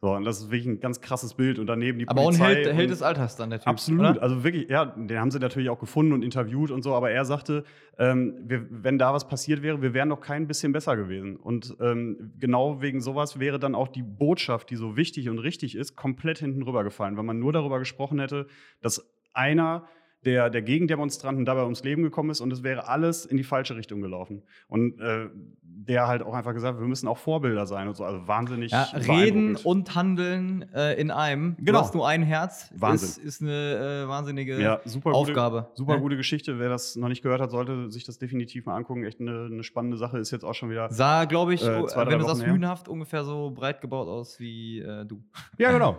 [0.04, 1.60] So, und das ist wirklich ein ganz krasses Bild.
[1.60, 2.54] Und daneben die Aber ein Polizei.
[2.56, 3.68] Held, Held und- des Alters dann, der Typ.
[3.68, 4.00] Absolut.
[4.00, 4.20] Oder?
[4.22, 7.24] Also wirklich, ja, den haben sie natürlich auch gefunden und interviewt und so, aber er
[7.24, 7.62] sagte,
[7.98, 11.36] ähm, wir, wenn da was passiert wäre, wir wären noch kein bisschen besser gewesen.
[11.36, 15.76] Und ähm, genau wegen sowas wäre dann auch die Botschaft, die so wichtig und richtig
[15.76, 18.48] ist, komplett hinten rübergefallen, weil man nur darüber gesprochen hätte,
[18.80, 19.84] dass einer
[20.24, 23.76] der, der Gegendemonstranten dabei ums Leben gekommen ist und es wäre alles in die falsche
[23.76, 24.42] Richtung gelaufen.
[24.68, 25.28] Und äh,
[25.62, 28.04] der halt auch einfach gesagt, wir müssen auch Vorbilder sein und so.
[28.04, 28.70] Also wahnsinnig.
[28.70, 31.56] Ja, reden und handeln äh, in einem.
[31.58, 31.72] Genau.
[31.72, 32.72] Du hast nur ein Herz.
[32.76, 33.08] Wahnsinn.
[33.08, 35.70] Ist, ist eine äh, wahnsinnige ja, super gute, Aufgabe.
[35.74, 36.00] Super ne?
[36.00, 36.58] gute Geschichte.
[36.58, 39.04] Wer das noch nicht gehört hat, sollte sich das definitiv mal angucken.
[39.04, 40.18] Echt eine, eine spannende Sache.
[40.18, 40.90] Ist jetzt auch schon wieder.
[40.90, 44.38] Sah, glaube ich, Äh, oh, zwei, wenn du sagst hühnhaft, ungefähr so breit gebaut aus
[44.38, 45.24] wie äh, du.
[45.58, 45.96] Ja, genau.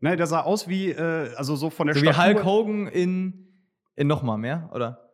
[0.00, 2.24] Ne, der sah aus wie, äh, also so von der So wie Statur.
[2.24, 3.51] Hulk Hogan in
[3.96, 5.10] nochmal mehr, oder?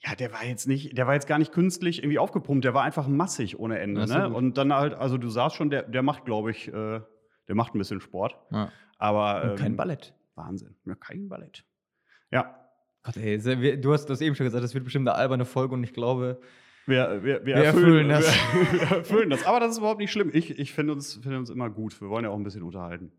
[0.00, 2.64] Ja, der war jetzt nicht, der war jetzt gar nicht künstlich irgendwie aufgepumpt.
[2.64, 4.06] Der war einfach massig ohne Ende.
[4.06, 4.28] Ne?
[4.28, 7.00] Und dann halt, also du sahst schon, der, der macht, glaube ich, äh,
[7.48, 8.36] der macht ein bisschen Sport.
[8.52, 8.70] Ja.
[8.98, 10.14] Aber ähm, kein Ballett.
[10.34, 10.76] Wahnsinn.
[10.84, 11.64] Ja, kein Ballett.
[12.30, 12.54] Ja.
[13.02, 15.84] Gott, ey, du hast das eben schon gesagt, das wird bestimmt eine alberne Folge und
[15.84, 16.40] ich glaube,
[16.86, 18.26] Wir, wir, wir, Wir erfüllen das.
[18.72, 19.44] Wir, erfüllen das.
[19.44, 20.30] Aber das ist überhaupt nicht schlimm.
[20.32, 22.00] Ich, ich finde uns, finde uns immer gut.
[22.00, 23.12] Wir wollen ja auch ein bisschen unterhalten.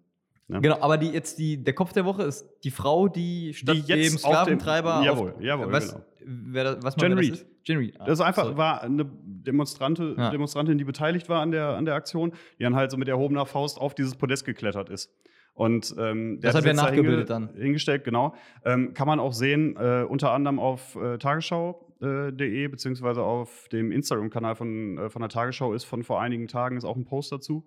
[0.50, 0.62] Ne?
[0.62, 3.90] genau, aber die, jetzt die, der Kopf der Woche ist die Frau, die statt jetzt
[3.90, 6.06] dem auf dem- Sklaventreiber Jawohl, auf, jawohl, was, genau.
[6.26, 7.32] wer da, was Jen Reed.
[7.34, 7.48] Das, ist?
[7.66, 7.96] Jen Reed.
[8.00, 8.58] Ah, Das ist einfach, sorry.
[8.58, 10.30] war eine Demonstrante, Ja.
[10.30, 13.46] Demonstrantin, die beteiligt war an der, an der Aktion, die dann halt so mit erhobener
[13.46, 15.14] Faust auf dieses Podest geklettert ist.
[15.54, 17.50] Und ähm, der Das hat wer da nachgebildet dann.
[17.56, 18.34] Hingestellt, genau.
[18.64, 24.56] Ähm, kann man auch sehen, äh, unter anderem auf äh, tagesschau.de, beziehungsweise auf dem Instagram-Kanal
[24.56, 27.66] von, äh, von der Tagesschau ist von vor einigen Tagen ist auch ein Post dazu.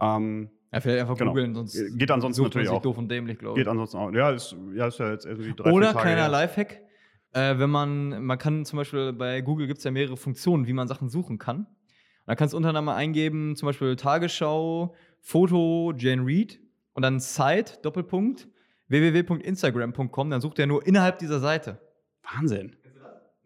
[0.00, 1.30] Ähm, Ja, vielleicht einfach Genau.
[1.32, 2.80] googeln, sonst Geht ansonsten natürlich auch.
[2.82, 3.70] doof und dämlich, glaube geht ich.
[3.70, 4.12] ansonsten auch.
[4.12, 6.28] Ja, ist, ja, ist ja jetzt irgendwie drei, Oder Tage kleiner her.
[6.28, 6.80] Lifehack,
[7.32, 10.72] äh, wenn man, man kann zum Beispiel bei Google gibt es ja mehrere Funktionen, wie
[10.72, 11.58] man Sachen suchen kann.
[11.58, 11.66] Und
[12.26, 16.60] da kannst du unter anderem eingeben, zum Beispiel Tagesschau, Foto, Jane Reed
[16.92, 18.46] und dann Site, Doppelpunkt,
[18.88, 21.80] www.instagram.com, dann sucht er nur innerhalb dieser Seite.
[22.22, 22.76] Wahnsinn.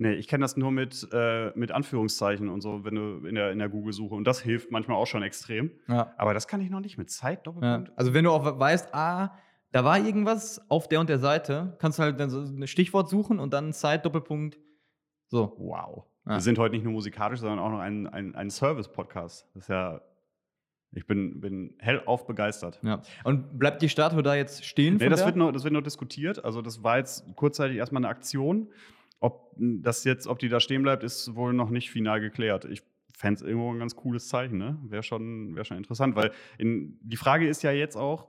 [0.04, 3.52] Nee, ich kenne das nur mit, äh, mit Anführungszeichen und so, wenn du in der,
[3.52, 4.14] in der Google-Suche.
[4.14, 5.70] Und das hilft manchmal auch schon extrem.
[5.88, 6.12] Ja.
[6.18, 7.42] Aber das kann ich noch nicht mit Zeit, Ja.
[7.44, 7.92] Doppelpunkt.
[7.96, 9.34] Also wenn du auch weißt, ah,
[9.72, 13.08] da war irgendwas auf der und der Seite, kannst du halt dann so ein Stichwort
[13.08, 14.58] suchen und dann Site, Doppelpunkt,
[15.28, 15.54] so.
[15.56, 16.04] Wow.
[16.26, 16.32] Ja.
[16.32, 19.46] Wir sind heute nicht nur musikalisch, sondern auch noch ein, ein, ein Service-Podcast.
[19.54, 20.02] Das ist ja.
[20.92, 22.78] Ich bin, bin hellauf begeistert.
[22.82, 23.00] Ja.
[23.24, 24.98] Und bleibt die Statue da jetzt stehen?
[24.98, 26.44] Nee, das wird, noch, das wird noch diskutiert.
[26.44, 28.68] Also, das war jetzt kurzzeitig erstmal eine Aktion.
[29.24, 32.66] Ob das jetzt, ob die da stehen bleibt, ist wohl noch nicht final geklärt.
[32.66, 32.82] Ich
[33.16, 34.78] fände es irgendwo ein ganz cooles Zeichen, ne?
[34.82, 38.28] Wäre schon, wär schon interessant, weil in, die Frage ist ja jetzt auch,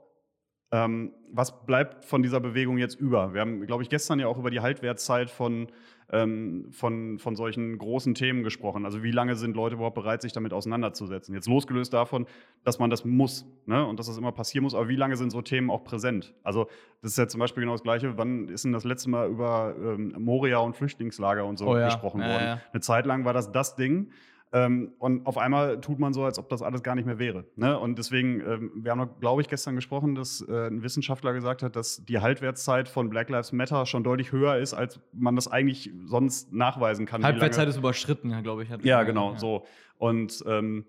[0.72, 3.32] ähm, was bleibt von dieser Bewegung jetzt über?
[3.34, 5.68] Wir haben, glaube ich, gestern ja auch über die Haltwertszeit von,
[6.10, 8.84] ähm, von, von solchen großen Themen gesprochen.
[8.84, 11.34] Also wie lange sind Leute überhaupt bereit, sich damit auseinanderzusetzen?
[11.34, 12.26] Jetzt losgelöst davon,
[12.64, 13.86] dass man das muss ne?
[13.86, 16.34] und dass das immer passieren muss, aber wie lange sind so Themen auch präsent?
[16.42, 16.66] Also
[17.00, 19.74] das ist ja zum Beispiel genau das Gleiche, wann ist denn das letzte Mal über
[19.78, 21.86] ähm, Moria und Flüchtlingslager und so Oh ja.
[21.86, 22.44] gesprochen Ja, worden?
[22.44, 22.60] ja.
[22.72, 24.10] Eine Zeit lang war das das Ding.
[24.52, 27.44] Ähm, und auf einmal tut man so, als ob das alles gar nicht mehr wäre.
[27.56, 27.78] Ne?
[27.78, 31.74] Und deswegen, ähm, wir haben, glaube ich, gestern gesprochen, dass äh, ein Wissenschaftler gesagt hat,
[31.74, 35.90] dass die Haltwertszeit von Black Lives Matter schon deutlich höher ist, als man das eigentlich
[36.04, 37.24] sonst nachweisen kann.
[37.24, 38.68] Halbwertszeit ist überschritten, ja, glaube ich.
[38.82, 39.64] Ja, genau, so.
[39.98, 40.86] Und ähm,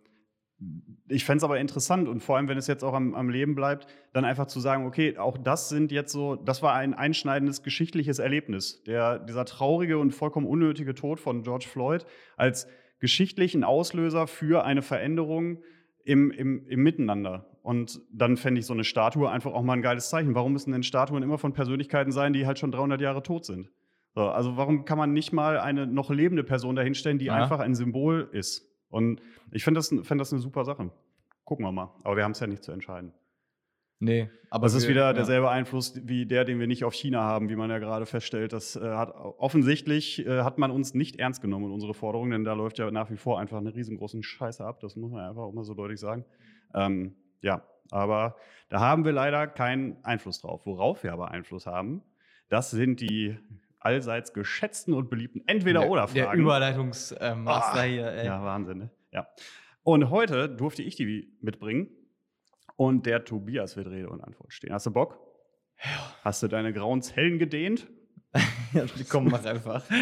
[1.07, 3.53] ich fände es aber interessant und vor allem, wenn es jetzt auch am, am Leben
[3.53, 7.61] bleibt, dann einfach zu sagen, okay, auch das sind jetzt so, das war ein einschneidendes
[7.61, 8.83] geschichtliches Erlebnis.
[8.83, 12.67] Der, dieser traurige und vollkommen unnötige Tod von George Floyd als
[12.99, 15.59] geschichtlichen Auslöser für eine Veränderung
[16.03, 17.45] im, im, im Miteinander.
[17.61, 20.35] Und dann fände ich so eine Statue einfach auch mal ein geiles Zeichen.
[20.35, 23.69] Warum müssen denn Statuen immer von Persönlichkeiten sein, die halt schon 300 Jahre tot sind?
[24.15, 27.35] So, also warum kann man nicht mal eine noch lebende Person dahinstellen, die Ja.
[27.35, 28.73] einfach ein Symbol ist?
[28.89, 30.91] Und ich finde das, fänd das eine super Sache.
[31.43, 31.93] Gucken wir mal.
[32.03, 33.13] Aber wir haben es ja nicht zu entscheiden.
[33.99, 35.13] Nee, aber es ist wir- wieder ja.
[35.13, 38.53] derselbe Einfluss wie der, den wir nicht auf China haben, wie man ja gerade feststellt.
[38.53, 42.43] Das äh, hat offensichtlich äh, hat man uns nicht ernst genommen in unsere Forderungen, denn
[42.43, 44.79] da läuft ja nach wie vor einfach eine riesengroße Scheiße ab.
[44.81, 46.25] Das muss man einfach auch mal so deutlich sagen.
[46.75, 48.35] Ähm, ja, aber
[48.69, 50.65] da haben wir leider keinen Einfluss drauf.
[50.65, 52.03] Worauf wir aber Einfluss haben,
[52.49, 53.35] das sind die
[53.79, 56.13] allseits geschätzten und beliebten der, Entweder-Oder-Fragen.
[56.13, 58.25] der Überleitungsmaster Ah, hier, ey.
[58.27, 58.89] Ja, Wahnsinn, ne?
[59.11, 59.27] Ja.
[59.83, 61.89] Und heute durfte ich die mitbringen
[62.77, 64.71] und der Tobias wird Rede und Antwort stehen.
[64.71, 65.19] Hast du Bock?
[66.23, 67.87] Hast du deine grauen Zellen gedehnt?
[69.09, 69.83] Komm, mach einfach.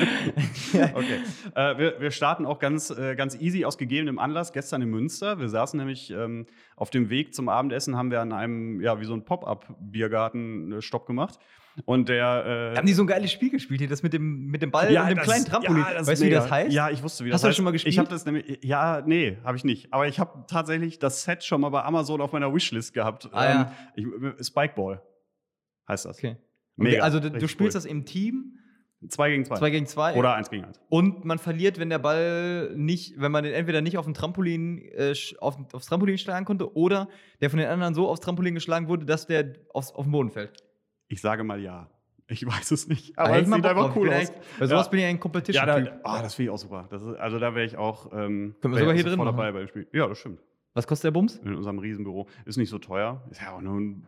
[0.74, 1.20] Okay.
[1.56, 4.52] äh, wir, wir starten auch ganz, äh, ganz easy aus gegebenem Anlass.
[4.52, 5.40] Gestern in Münster.
[5.40, 9.06] Wir saßen nämlich ähm, auf dem Weg zum Abendessen, haben wir an einem, ja, wie
[9.06, 11.40] so ein Pop-up-Biergarten äh, Stopp gemacht.
[11.84, 12.72] Und der.
[12.74, 14.88] Äh, Haben die so ein geiles Spiel gespielt hier, das mit dem, mit dem Ball
[14.88, 15.84] und dem das- kleinen Trampolin?
[15.84, 16.72] ja, das weißt du, wie das heißt?
[16.72, 17.56] Ja, ich wusste, wie Hast das du das heißt.
[17.58, 17.98] schon mal Ich gespielt?
[17.98, 18.60] habe das nämlich.
[18.64, 19.92] Ja, nee, habe ich nicht.
[19.94, 23.28] Aber ich habe tatsächlich das Set schon mal bei Amazon auf meiner Wishlist gehabt.
[23.34, 23.72] Ah, ja.
[23.96, 24.06] ich,
[24.48, 25.02] Spikeball
[25.90, 26.18] heißt das.
[26.18, 26.38] Okay.
[26.78, 27.04] Mega.
[27.04, 27.80] also du, du spielst cool.
[27.82, 28.54] das im Team,
[29.10, 29.56] Zwei gegen zwei.
[29.58, 30.16] zwei gegen zwei.
[30.16, 30.80] Oder eins gegen eins.
[30.90, 34.80] Und man verliert, wenn der Ball nicht, wenn man den entweder nicht auf dem Trampolin,
[34.94, 37.08] äh, auf, aufs Trampolin schlagen konnte oder
[37.42, 40.32] der von den anderen so aufs Trampolin geschlagen wurde, dass der aufs, auf den Boden
[40.32, 40.64] fällt.
[41.08, 41.90] Ich sage mal ja.
[42.28, 43.18] Ich weiß es nicht.
[43.20, 44.32] Aber es sieht einfach cool aus.
[44.60, 44.90] Bei sowas Ja.
[44.92, 46.04] bin ich ein Ja, Competition-Typ.
[46.04, 46.88] da, oh, das finde ich auch super.
[46.90, 48.12] Das ist, also da wäre ich auch.
[48.14, 49.26] Ähm, Können wir sogar hier drin machen.
[49.28, 49.88] dabei beim Spiel.
[49.94, 50.40] Ja, das stimmt.
[50.74, 51.38] Was kostet der Bums?
[51.38, 52.28] In unserem Riesenbüro.
[52.46, 53.22] Ist nicht so teuer.
[53.30, 54.06] Ist ja auch nur ein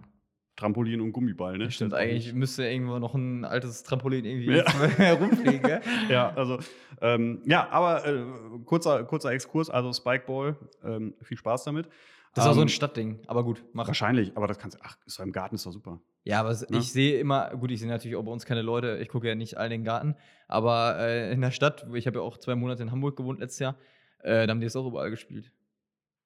[0.58, 1.70] Trampolin und Gummiball, ne?
[1.70, 4.64] Stimmt, Ist auch eigentlich müsste irgendwo noch ein altes Trampolin irgendwie Ja.
[5.14, 5.62] rumfliegen.
[5.62, 5.82] gell?
[6.10, 6.58] Ja, also,
[7.00, 8.24] ähm, ja, aber äh,
[8.66, 11.88] kurzer, kurzer Exkurs, also Spikeball, ähm, viel Spaß damit.
[12.34, 13.86] Das ist auch so ein Ähm, Stadtding, aber gut, mach.
[13.88, 16.02] Wahrscheinlich, aber das kannst du, ach, ist doch im Garten ist doch super.
[16.28, 16.78] Ja, aber es- Ne?
[16.80, 19.36] ich sehe immer, gut, ich sehe natürlich auch bei uns keine Leute, ich gucke ja
[19.36, 20.16] nicht all den Garten,
[20.48, 23.60] aber äh, in der Stadt, ich habe ja auch zwei Monate in Hamburg gewohnt letztes
[23.60, 23.76] Jahr,
[24.24, 25.52] äh, da haben die es auch überall gespielt.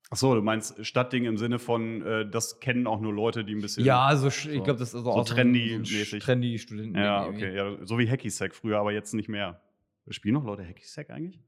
[0.09, 3.53] Ach so, du meinst Stadtding im Sinne von, äh, das kennen auch nur Leute, die
[3.55, 3.85] ein bisschen.
[3.85, 6.09] Ja, also sch- so- ich glaube, das ist also so auch so trendy-mäßig.
[6.09, 6.97] So Trendy-Studenten.
[6.99, 9.61] Ja, okay, ja, so wie Hacky-Sack früher, aber jetzt nicht mehr.
[10.09, 11.39] Spielen noch Leute Hacky-Sack eigentlich?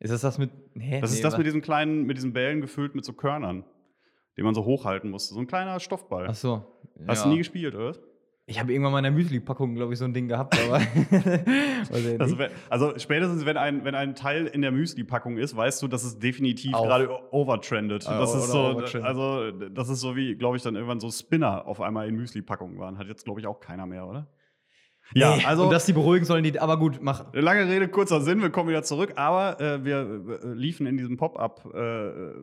[0.00, 0.50] Ist das das mit.
[0.74, 3.64] Nee, Das nee, ist das mit diesen kleinen, mit diesen Bällen gefüllt mit so Körnern,
[4.36, 5.34] den man so hochhalten musste.
[5.34, 6.26] So ein kleiner Stoffball.
[6.28, 6.64] Ach so.
[7.06, 7.24] Hast ja.
[7.24, 7.94] du nie gespielt, oder?
[8.46, 10.80] Ich habe irgendwann mal in der Müsli-Packung, glaube ich, so ein Ding gehabt, aber.
[12.18, 12.36] Also,
[12.68, 16.18] also spätestens, wenn ein, wenn ein Teil in der Müsli-Packung ist, weißt du, dass es
[16.18, 16.86] definitiv Auf.
[16.86, 18.06] gerade overtrendet.
[18.08, 19.08] Ah, Das ist so, overtrendet.
[19.08, 22.78] also das ist so wie, glaube ich, dann irgendwann so Spinner auf einmal in Müsli-Packungen
[22.78, 22.98] waren.
[22.98, 24.26] Hat jetzt, glaube ich, auch keiner mehr, oder?
[25.14, 26.58] Ja, Nee, also Und dass die beruhigen sollen, die.
[26.58, 27.32] Aber gut, mach.
[27.32, 31.16] Lange Rede, kurzer Sinn, wir kommen wieder zurück, aber äh, wir äh, liefen in diesem
[31.16, 32.34] Pop-up äh, äh,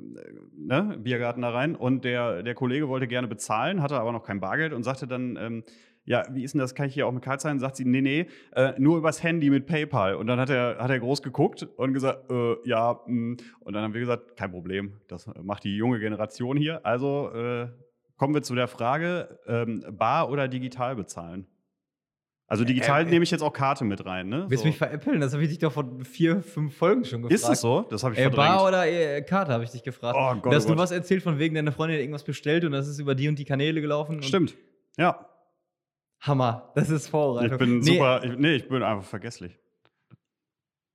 [0.58, 4.39] ne, Biergarten da rein und der, der Kollege wollte gerne bezahlen, hatte aber noch kein
[4.39, 5.63] Bargeld und sagte dann, ähm,
[6.08, 7.60] ja, wie ist denn das, kann ich hier auch mit Karte zahlen?
[7.60, 10.15] Sagt sie, nee, nee, äh, nur übers Handy mit PayPal.
[10.15, 13.38] Und dann hat er, hat er groß geguckt und gesagt, äh, ja, mh.
[13.60, 16.86] und dann haben wir gesagt, kein Problem, das macht die junge Generation hier.
[16.86, 17.67] Also äh,
[18.15, 21.45] kommen wir zu der Frage, ähm, bar oder digital bezahlen?
[22.50, 24.46] Also digital äh, nehme ich jetzt auch Karte mit rein, ne?
[24.48, 24.68] Willst du So.
[24.68, 25.20] mich veräppeln?
[25.20, 27.34] Das habe ich dich doch vor vier, fünf Folgen schon gefragt.
[27.36, 27.82] Ist das so?
[27.90, 28.38] Das habe ich verdrängt.
[28.38, 30.18] Bar oder äh, Karte, habe ich dich gefragt.
[30.18, 30.84] Oh Gott, Dass oh du Gott.
[30.84, 33.44] was erzählt von wegen, deine Freundin irgendwas bestellt und das ist über die und die
[33.46, 34.24] Kanäle gelaufen.
[34.24, 34.56] Stimmt.
[34.98, 35.28] Ja.
[36.22, 37.52] Hammer, das ist Vorbereitung.
[37.54, 38.24] Ich bin Nee, super.
[38.24, 39.60] Ich, nee, ich bin einfach vergesslich.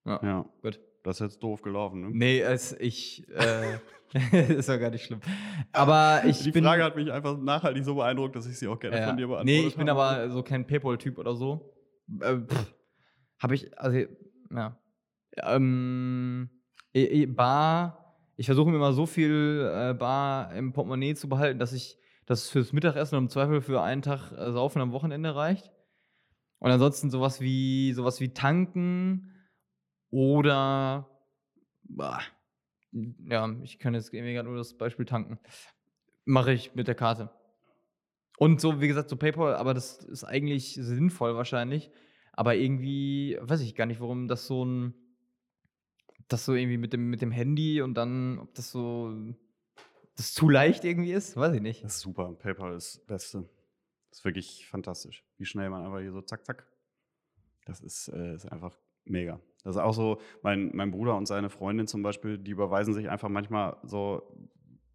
[0.07, 0.45] Ja, Ja.
[0.63, 0.81] gut.
[1.03, 2.11] Das ist jetzt doof gelaufen, ne?
[2.13, 3.27] Nee, es, ich.
[3.31, 3.79] Äh,
[4.53, 5.21] ist doch gar nicht schlimm.
[5.73, 6.65] Aber ich Die bin.
[6.65, 9.27] Frage hat mich einfach nachhaltig so beeindruckt, dass ich sie auch gerne ja, von dir
[9.27, 10.03] beantwortet Nee, ich bin habe.
[10.03, 11.73] aber so kein PayPal-Typ oder so.
[12.21, 12.41] Äh,
[13.39, 14.07] habe ich, also,
[14.55, 14.79] ja.
[15.43, 16.51] Ähm,
[17.29, 21.99] Bar, ich versuche mir immer so viel äh, Bar im Portemonnaie zu behalten, dass ich
[22.27, 25.73] das fürs Mittagessen und im Zweifel für einen Tag äh, Saufen am Wochenende reicht.
[26.59, 29.32] Und ansonsten sowas wie sowas wie tanken
[30.13, 31.09] oder
[31.85, 32.21] bah,
[32.93, 35.39] ja, ich kann jetzt mir gerade nur das Beispiel tanken.
[36.25, 37.31] Mache ich mit der Karte.
[38.39, 41.91] Und so, wie gesagt, so PayPal, aber das ist eigentlich sinnvoll wahrscheinlich.
[42.33, 44.95] Aber irgendwie weiß ich gar nicht, warum das so ein.
[46.29, 49.15] Das so irgendwie mit dem, mit dem Handy und dann, ob das so.
[50.17, 51.83] Das zu leicht irgendwie ist, weiß ich nicht.
[51.85, 52.35] Das ist super.
[52.35, 53.49] PayPal ist das Beste.
[54.11, 55.25] Das ist wirklich fantastisch.
[55.39, 56.67] Wie schnell man einfach hier so zack, zack.
[57.65, 59.41] Das ist, äh, ist einfach mega.
[59.65, 63.09] Das ist auch so, mein, mein Bruder und seine Freundin zum Beispiel, die überweisen sich
[63.09, 64.23] einfach manchmal so,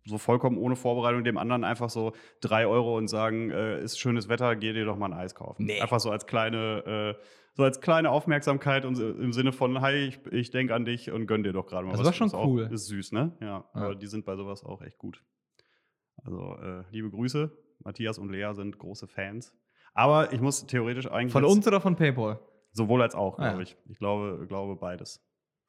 [0.05, 4.27] so vollkommen ohne Vorbereitung dem anderen einfach so drei Euro und sagen, äh, ist schönes
[4.29, 5.65] Wetter, geh dir doch mal ein Eis kaufen.
[5.65, 5.81] Nee.
[5.81, 7.23] Einfach so als kleine, äh,
[7.55, 11.27] so als kleine Aufmerksamkeit und im Sinne von, hi, ich, ich denke an dich und
[11.27, 12.05] gönn dir doch gerade mal Das was.
[12.07, 12.69] war schon Ist auch- cool.
[12.71, 13.35] Ist süß, ne?
[13.41, 13.65] Ja, Ja.
[13.73, 15.23] aber die sind bei sowas auch echt gut.
[16.23, 17.51] Also, äh, liebe Grüße.
[17.83, 19.53] Matthias und Lea sind große Fans.
[19.93, 21.31] Aber ich muss theoretisch eigentlich.
[21.33, 22.39] Von uns oder von PayPal?
[22.77, 23.49] Sowohl als auch, Ah, ja.
[23.49, 23.75] glaube ich.
[23.89, 25.21] Ich glaube, glaube beides.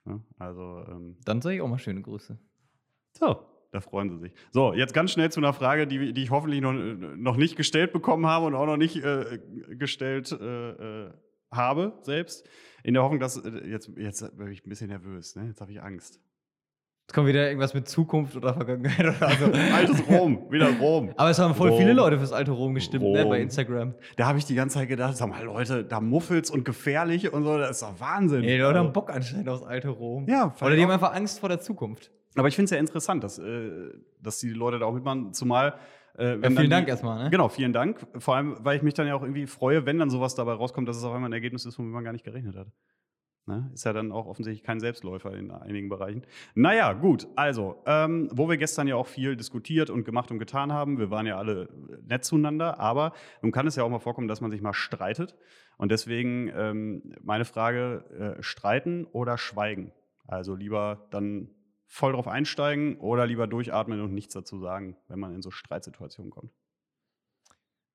[0.07, 2.39] Ja, also, ähm, Dann sage ich auch mal schöne Grüße.
[3.19, 3.41] so,
[3.73, 4.33] da freuen sie sich.
[4.53, 7.93] So, jetzt ganz schnell zu einer Frage, die, die ich hoffentlich noch, noch nicht gestellt
[7.93, 9.39] bekommen habe und auch noch nicht äh,
[9.71, 11.13] gestellt äh, äh,
[11.51, 12.47] habe selbst.
[12.85, 13.37] In der Hoffnung, dass.
[13.37, 15.47] Äh, jetzt, jetzt bin ich ein bisschen nervös, ne?
[15.49, 16.21] Jetzt habe ich Angst.
[17.09, 19.47] Jetzt kommt wieder irgendwas mit Zukunft oder Vergangenheit oder so.
[19.75, 21.11] Altes Rom, wieder Rom.
[21.17, 21.79] Aber es haben voll Rom.
[21.79, 23.31] viele Leute fürs alte Rom gestimmt, ne, Rom.
[23.31, 23.95] bei Instagram.
[24.19, 27.45] Da habe ich die ganze Zeit gedacht, sag mal, Leute, da muffelt's und gefährlich und
[27.45, 28.43] so, das ist doch Wahnsinn.
[28.43, 30.27] Nee, die Leute Also- haben Bock anscheinend aufs alte Rom.
[30.29, 30.93] Ja, Oder die haben auch.
[30.95, 32.11] einfach Angst vor der Zukunft.
[32.37, 33.71] Aber ich finde es ja interessant, dass, äh,
[34.21, 35.77] dass die Leute da auch mitmachen, zumal.
[36.19, 37.31] Äh, Ja, vielen Dank die, erstmal, ne?
[37.31, 38.07] Genau, vielen Dank.
[38.19, 40.87] Vor allem, weil ich mich dann ja auch irgendwie freue, wenn dann sowas dabei rauskommt,
[40.87, 42.67] dass es auf einmal ein Ergebnis ist, womit man gar nicht gerechnet hat.
[43.49, 43.71] Ne?
[43.73, 46.23] Ist ja dann auch offensichtlich kein Selbstläufer in einigen Bereichen.
[46.55, 47.27] Naja, gut.
[47.35, 51.11] Also, ähm, wo wir gestern ja auch viel diskutiert und gemacht und getan haben, wir
[51.11, 51.71] waren ja alle
[52.07, 55.35] nett zueinander, aber nun kann es ja auch mal vorkommen, dass man sich mal streitet.
[55.79, 59.93] Und deswegen ähm, meine Frage: äh, Streiten oder schweigen?
[60.27, 61.49] Also lieber dann
[61.87, 66.31] voll drauf einsteigen oder lieber durchatmen und nichts dazu sagen, wenn man in so Streitsituationen
[66.31, 66.53] kommt?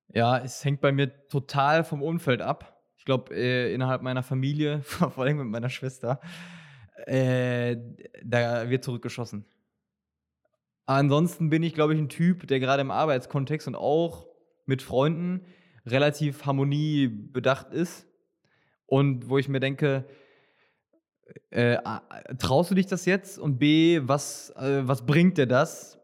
[0.08, 2.73] Ja, es hängt bei mir total vom Umfeld ab.
[3.04, 6.20] Ich glaube, äh, innerhalb meiner Familie, vor allem mit meiner Schwester,
[7.04, 7.76] äh,
[8.24, 9.44] da wird zurückgeschossen.
[10.86, 14.26] Ansonsten bin ich, glaube ich, ein Typ, der gerade im Arbeitskontext und auch
[14.64, 15.44] mit Freunden
[15.84, 18.06] relativ harmoniebedacht ist.
[18.86, 20.06] Und wo ich mir denke,
[21.50, 21.76] äh,
[22.38, 23.38] traust du dich das jetzt?
[23.38, 26.00] Und B, was, äh, was bringt dir das?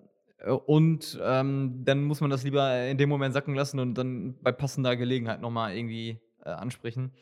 [0.66, 4.52] Und ähm, dann muss man das lieber in dem Moment sacken lassen und dann bei
[4.52, 7.12] passender Gelegenheit nochmal irgendwie äh, ansprechen.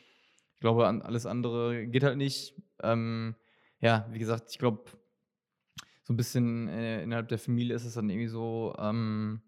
[0.55, 2.55] Ich glaube, an alles andere geht halt nicht.
[2.81, 3.35] Ähm,
[3.79, 4.83] ja, wie gesagt, ich glaube,
[6.03, 9.41] so ein bisschen äh, innerhalb der Familie ist es dann irgendwie so, ähm,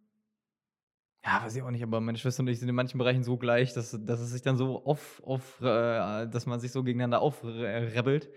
[1.24, 3.38] ja, weiß ich auch nicht, aber meine Schwester und ich sind in manchen Bereichen so
[3.38, 7.22] gleich, dass, dass es sich dann so auf, auf äh, dass man sich so gegeneinander
[7.22, 8.30] aufrebelt.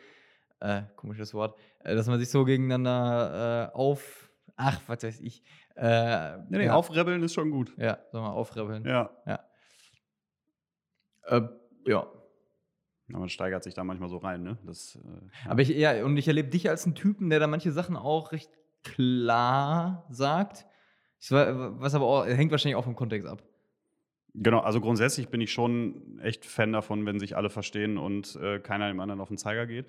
[0.61, 1.59] Äh, komisches Wort.
[1.80, 5.43] Äh, dass man sich so gegeneinander äh, auf, ach, was weiß ich.
[5.76, 6.74] Äh, nee, nee, ja.
[6.74, 7.74] aufrebeln ist schon gut.
[7.78, 8.85] Ja, sag mal, aufrebeln.
[8.85, 9.11] Ja.
[9.26, 9.41] ja.
[11.27, 11.43] Äh,
[11.87, 12.07] ja.
[13.09, 14.57] Ja, man steigert sich da manchmal so rein, ne?
[14.64, 17.70] Das, äh, Aber ich, ja, und ich erlebe dich als einen Typen, der da manche
[17.70, 18.51] Sachen auch recht
[18.83, 20.66] klar sagt.
[21.31, 23.43] Was aber auch, hängt wahrscheinlich auch vom Kontext ab.
[24.35, 28.59] Genau, also grundsätzlich bin ich schon echt Fan davon, wenn sich alle verstehen und äh,
[28.59, 29.87] keiner dem anderen auf den Zeiger geht.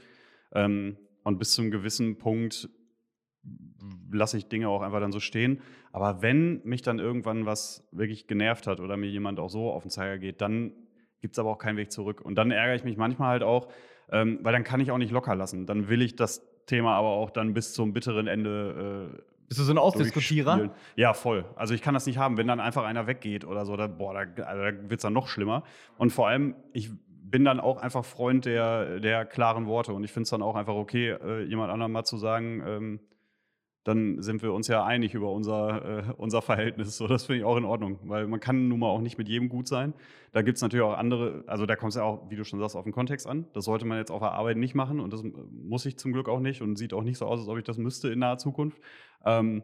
[0.53, 2.69] Ähm, und bis zu einem gewissen Punkt
[4.11, 5.61] lasse ich Dinge auch einfach dann so stehen.
[5.91, 9.83] Aber wenn mich dann irgendwann was wirklich genervt hat oder mir jemand auch so auf
[9.83, 10.73] den Zeiger geht, dann
[11.25, 12.21] gibt es aber auch keinen Weg zurück.
[12.21, 13.67] Und dann ärgere ich mich manchmal halt auch,
[14.11, 15.65] ähm, weil dann kann ich auch nicht locker lassen.
[15.65, 19.11] Dann will ich das Thema aber auch dann bis zum bitteren Ende.
[19.15, 20.69] Äh, Bist du so ein Ausdiskutierer?
[20.95, 21.45] Ja, voll.
[21.55, 24.13] Also ich kann das nicht haben, wenn dann einfach einer weggeht oder so, da, boah,
[24.13, 25.63] da, also da wird es dann noch schlimmer.
[25.97, 30.11] Und vor allem, ich bin dann auch einfach Freund der, der klaren Worte und ich
[30.11, 32.99] finde es dann auch einfach okay, äh, jemand anderem mal zu sagen, ähm,
[33.85, 36.97] dann sind wir uns ja einig über unser, äh, unser Verhältnis.
[36.97, 39.29] So, das finde ich auch in Ordnung, weil man kann nun mal auch nicht mit
[39.29, 39.93] jedem gut sein.
[40.31, 42.59] Da gibt es natürlich auch andere, also da kommt es ja auch, wie du schon
[42.59, 43.45] sagst, auf den Kontext an.
[43.53, 46.27] Das sollte man jetzt auf der Arbeit nicht machen und das muss ich zum Glück
[46.27, 48.39] auch nicht und sieht auch nicht so aus, als ob ich das müsste in naher
[48.39, 48.79] Zukunft.
[49.23, 49.61] Ähm,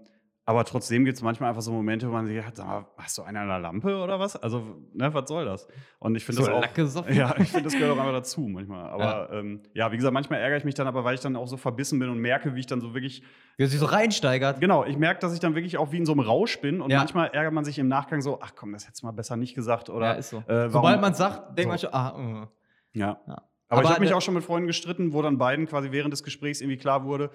[0.52, 3.18] aber trotzdem gibt es manchmal einfach so Momente, wo man sich sagt, sag mal, hast
[3.18, 4.36] du einen an der Lampe oder was?
[4.36, 5.66] Also, ne, was soll das?
[6.00, 7.10] Und ich finde so das auch.
[7.10, 8.90] Ja, ich finde, das gehört auch einfach dazu manchmal.
[8.90, 9.40] Aber ja.
[9.40, 9.92] Ähm, ja.
[9.94, 12.10] wie gesagt, manchmal ärgere ich mich dann aber, weil ich dann auch so verbissen bin
[12.10, 13.24] und merke, wie ich dann so wirklich.
[13.56, 14.60] Wie sich so reinsteigert.
[14.60, 16.82] Genau, ich merke, dass ich dann wirklich auch wie in so einem Rausch bin.
[16.82, 16.98] Und ja.
[16.98, 19.56] manchmal ärgert man sich im Nachgang so, ach komm, das hättest du mal besser nicht
[19.56, 19.90] gesagt.
[19.90, 20.44] Oder, ja, ist so.
[20.48, 21.68] Äh, Sobald man sagt, denkt so.
[21.70, 22.48] man schon, ah, uh.
[22.92, 23.22] ja.
[23.26, 23.42] ja.
[23.70, 26.12] Aber, aber ich habe mich auch schon mit Freunden gestritten, wo dann beiden quasi während
[26.12, 27.32] des Gesprächs irgendwie klar wurde,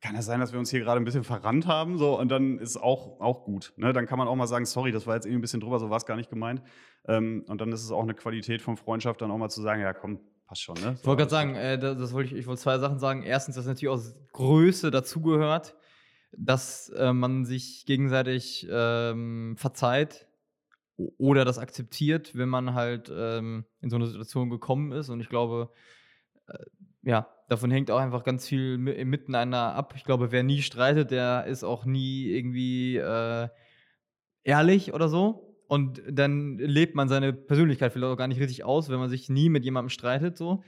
[0.00, 1.98] kann es sein, dass wir uns hier gerade ein bisschen verrannt haben?
[1.98, 3.72] So, und dann ist auch, auch gut.
[3.76, 3.92] Ne?
[3.92, 5.90] Dann kann man auch mal sagen, sorry, das war jetzt irgendwie ein bisschen drüber, so
[5.90, 6.62] war es gar nicht gemeint.
[7.06, 9.80] Ähm, und dann ist es auch eine Qualität von Freundschaft, dann auch mal zu sagen,
[9.80, 10.76] ja komm, passt schon.
[10.76, 10.94] Ne?
[10.96, 13.22] So, ich wollte gerade sagen, äh, das, das wollte ich, ich wollte zwei Sachen sagen.
[13.22, 15.74] Erstens, dass natürlich auch Größe dazugehört,
[16.32, 20.28] dass äh, man sich gegenseitig ähm, verzeiht
[20.96, 25.08] oder das akzeptiert, wenn man halt ähm, in so eine Situation gekommen ist.
[25.08, 25.70] Und ich glaube,
[26.46, 26.58] äh,
[27.02, 29.94] ja, davon hängt auch einfach ganz viel miteinander ab.
[29.96, 33.48] Ich glaube, wer nie streitet, der ist auch nie irgendwie äh,
[34.44, 35.56] ehrlich oder so.
[35.66, 39.28] Und dann lebt man seine Persönlichkeit vielleicht auch gar nicht richtig aus, wenn man sich
[39.28, 40.36] nie mit jemandem streitet.
[40.36, 40.62] So.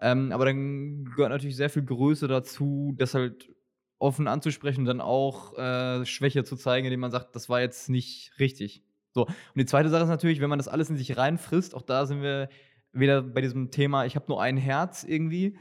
[0.00, 3.50] Ähm, aber dann gehört natürlich sehr viel Größe dazu, das halt
[3.98, 7.88] offen anzusprechen und dann auch äh, Schwäche zu zeigen, indem man sagt, das war jetzt
[7.88, 8.82] nicht richtig.
[9.12, 9.26] So.
[9.26, 12.06] Und die zweite Sache ist natürlich, wenn man das alles in sich reinfrisst, auch da
[12.06, 12.48] sind wir
[12.92, 15.56] wieder bei diesem Thema, ich habe nur ein Herz irgendwie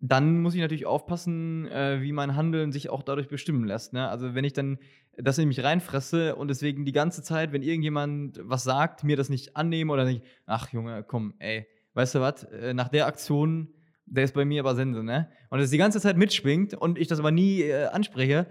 [0.00, 3.92] dann muss ich natürlich aufpassen, äh, wie mein Handeln sich auch dadurch bestimmen lässt.
[3.92, 4.08] Ne?
[4.08, 4.78] Also wenn ich dann
[5.16, 9.28] das in mich reinfresse und deswegen die ganze Zeit, wenn irgendjemand was sagt, mir das
[9.28, 13.74] nicht annehme oder nicht, ach Junge, komm, ey, weißt du was, äh, nach der Aktion,
[14.06, 15.28] der ist bei mir aber Sense, ne?
[15.50, 18.46] Und es die ganze Zeit mitschwingt und ich das aber nie äh, anspreche,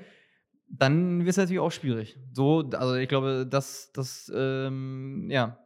[0.70, 2.20] dann wird es natürlich auch schwierig.
[2.34, 5.58] So, also ich glaube, dass das, ähm, ja,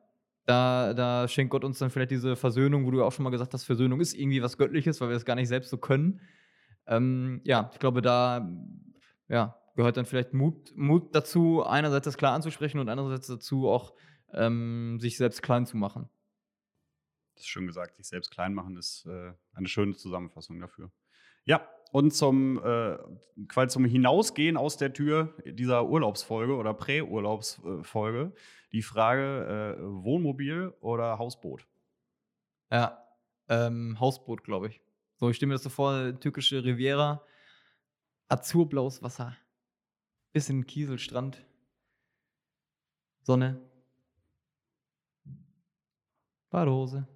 [0.46, 3.54] da, da schenkt Gott uns dann vielleicht diese Versöhnung, wo du auch schon mal gesagt
[3.54, 6.22] hast, Versöhnung ist irgendwie was Göttliches, weil wir es gar nicht selbst so können.
[6.88, 8.50] Ähm, ja, ich glaube, da
[9.28, 13.94] ja, gehört dann vielleicht Mut, Mut dazu, einerseits das klar anzusprechen und andererseits dazu auch
[14.34, 16.10] ähm, sich selbst klein zu machen.
[17.36, 20.92] Das ist schön gesagt, sich selbst klein machen ist äh, eine schöne Zusammenfassung dafür.
[21.46, 22.98] Ja, und zum, äh,
[23.48, 28.34] quasi zum Hinausgehen aus der Tür dieser Urlaubsfolge oder Prä-Urlaubsfolge
[28.72, 31.68] die Frage: äh, Wohnmobil oder Hausboot?
[32.72, 33.06] Ja.
[33.50, 34.82] ähm, Hausboot, glaube ich.
[35.20, 37.24] So, ich stelle mir das so vor, türkische Riviera,
[38.30, 39.36] azurblaues Wasser,
[40.32, 41.46] bisschen Kieselstrand,
[43.24, 43.62] Sonne,
[46.50, 47.08] Badehose.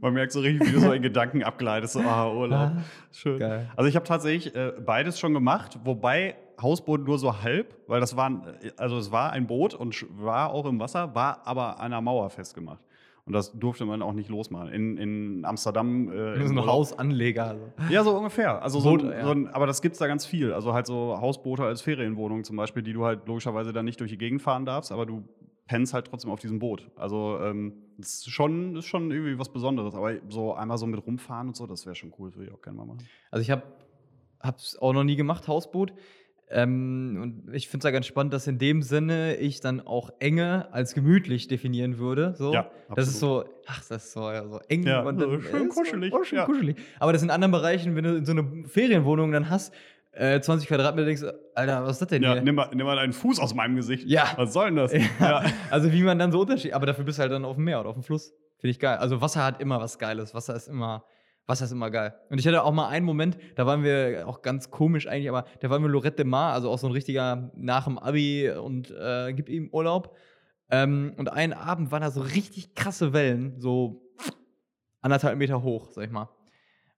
[0.00, 1.94] Man merkt so richtig, wie du so in Gedanken abgleitest.
[1.94, 2.58] So, ah, Urlaub.
[2.76, 2.82] Ah,
[3.12, 3.38] Schön.
[3.38, 3.70] geil.
[3.76, 8.16] Also ich habe tatsächlich äh, beides schon gemacht, wobei Hausboot nur so halb, weil das
[8.16, 8.42] war, ein-
[8.76, 12.30] also es war ein Boot und war auch im Wasser, war aber an einer Mauer
[12.30, 12.80] festgemacht.
[13.26, 14.68] Und das durfte man auch nicht losmachen.
[14.68, 16.12] In, in Amsterdam.
[16.12, 17.46] Äh, so ein Hausanleger.
[17.48, 17.72] Also.
[17.90, 18.62] Ja, so ungefähr.
[18.62, 19.24] Also so, Boot, ein, ja.
[19.24, 20.52] so ein, aber das gibt's da ganz viel.
[20.52, 24.12] Also halt so Hausboote als Ferienwohnungen zum Beispiel, die du halt logischerweise dann nicht durch
[24.12, 25.24] die Gegend fahren darfst, aber du
[25.66, 26.90] pennst halt trotzdem auf diesem Boot.
[26.96, 29.94] Also ähm, das ist schon, ist schon irgendwie was Besonderes.
[29.94, 32.62] Aber so einmal so mit rumfahren und so, das wäre schon cool, würde ich auch
[32.62, 32.98] gerne mal machen.
[33.30, 33.62] Also ich habe
[34.56, 35.92] es auch noch nie gemacht, Hausboot.
[36.48, 40.10] Ähm, und ich finde es ja ganz spannend, dass in dem Sinne ich dann auch
[40.20, 42.34] Enge als gemütlich definieren würde.
[42.38, 42.52] So.
[42.52, 45.66] Ja, Das ist so, ach, das ist so, ja, so eng Ja, und dann, schön
[45.66, 46.44] äh, so- kuschelig, Oh, schön ja.
[46.44, 46.76] kuschelig.
[47.00, 49.74] Aber das in anderen Bereichen, wenn du in so eine Ferienwohnung dann hast,
[50.16, 51.22] äh, 20 Quadratmeter, denkst
[51.54, 52.42] Alter, was ist das denn Ja, hier?
[52.42, 54.06] nimm mal, nimm mal deinen Fuß aus meinem Gesicht.
[54.06, 54.32] Ja.
[54.36, 54.92] Was soll denn das?
[54.92, 55.42] Ja.
[55.70, 57.80] Also wie man dann so Unterschied, aber dafür bist du halt dann auf dem Meer
[57.80, 58.32] oder auf dem Fluss.
[58.58, 58.96] Finde ich geil.
[58.98, 60.32] Also Wasser hat immer was Geiles.
[60.34, 61.04] Wasser ist immer,
[61.46, 62.14] Wasser ist immer geil.
[62.30, 65.44] Und ich hatte auch mal einen Moment, da waren wir auch ganz komisch eigentlich, aber
[65.60, 68.90] da waren wir Lorette de Mar, also auch so ein richtiger nach dem Abi und
[68.90, 70.16] äh, gib ihm Urlaub.
[70.70, 74.02] Ähm, und einen Abend waren da so richtig krasse Wellen, so
[75.00, 76.28] anderthalb Meter hoch, sag ich mal.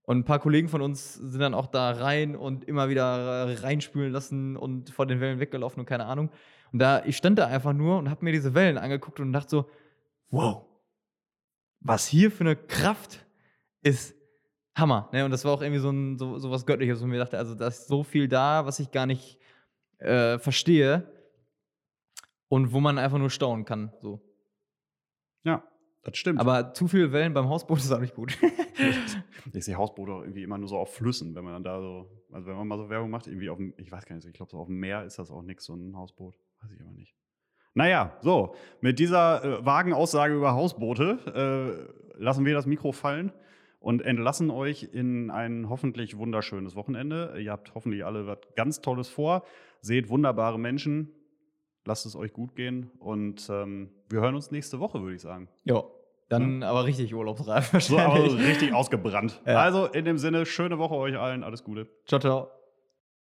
[0.09, 4.11] Und ein paar Kollegen von uns sind dann auch da rein und immer wieder reinspülen
[4.11, 6.31] lassen und vor den Wellen weggelaufen und keine Ahnung.
[6.73, 9.51] Und da, ich stand da einfach nur und habe mir diese Wellen angeguckt und dachte
[9.51, 9.71] so,
[10.31, 10.65] wow,
[11.81, 13.27] was hier für eine Kraft
[13.83, 14.15] ist
[14.75, 15.11] Hammer.
[15.13, 15.27] Ne?
[15.27, 17.37] Und das war auch irgendwie so, ein, so, so was Göttliches, wo ich mir dachte,
[17.37, 19.39] also da ist so viel da, was ich gar nicht
[19.99, 21.13] äh, verstehe
[22.49, 23.93] und wo man einfach nur staunen kann.
[24.01, 24.23] So.
[25.45, 25.63] Ja,
[26.11, 26.41] das stimmt.
[26.41, 28.39] Aber zu viele Wellen beim Hausboot ist auch nicht gut.
[29.53, 32.11] ich sehe Hausboote auch irgendwie immer nur so auf Flüssen, wenn man dann da so,
[32.33, 34.33] also wenn man mal so Werbung macht, irgendwie auf dem, ich weiß gar nicht, ich
[34.33, 36.35] glaube, so auf dem Meer ist das auch nichts, so ein Hausboot.
[36.61, 37.15] Weiß ich aber nicht.
[37.75, 43.33] Naja, so, mit dieser äh, vagen Aussage über Hausboote äh, lassen wir das Mikro fallen
[43.81, 47.37] und entlassen euch in ein hoffentlich wunderschönes Wochenende.
[47.39, 49.45] Ihr habt hoffentlich alle was ganz Tolles vor,
[49.81, 51.13] seht wunderbare Menschen,
[51.85, 55.49] lasst es euch gut gehen und ähm, wir hören uns nächste Woche, würde ich sagen.
[55.65, 55.85] ja,
[56.29, 59.41] dann aber richtig urlaubsreif So, aber richtig ausgebrannt.
[59.47, 59.59] Ja.
[59.59, 61.89] Also in dem Sinne, schöne Woche euch allen, alles Gute.
[62.07, 62.51] ciao, ciao.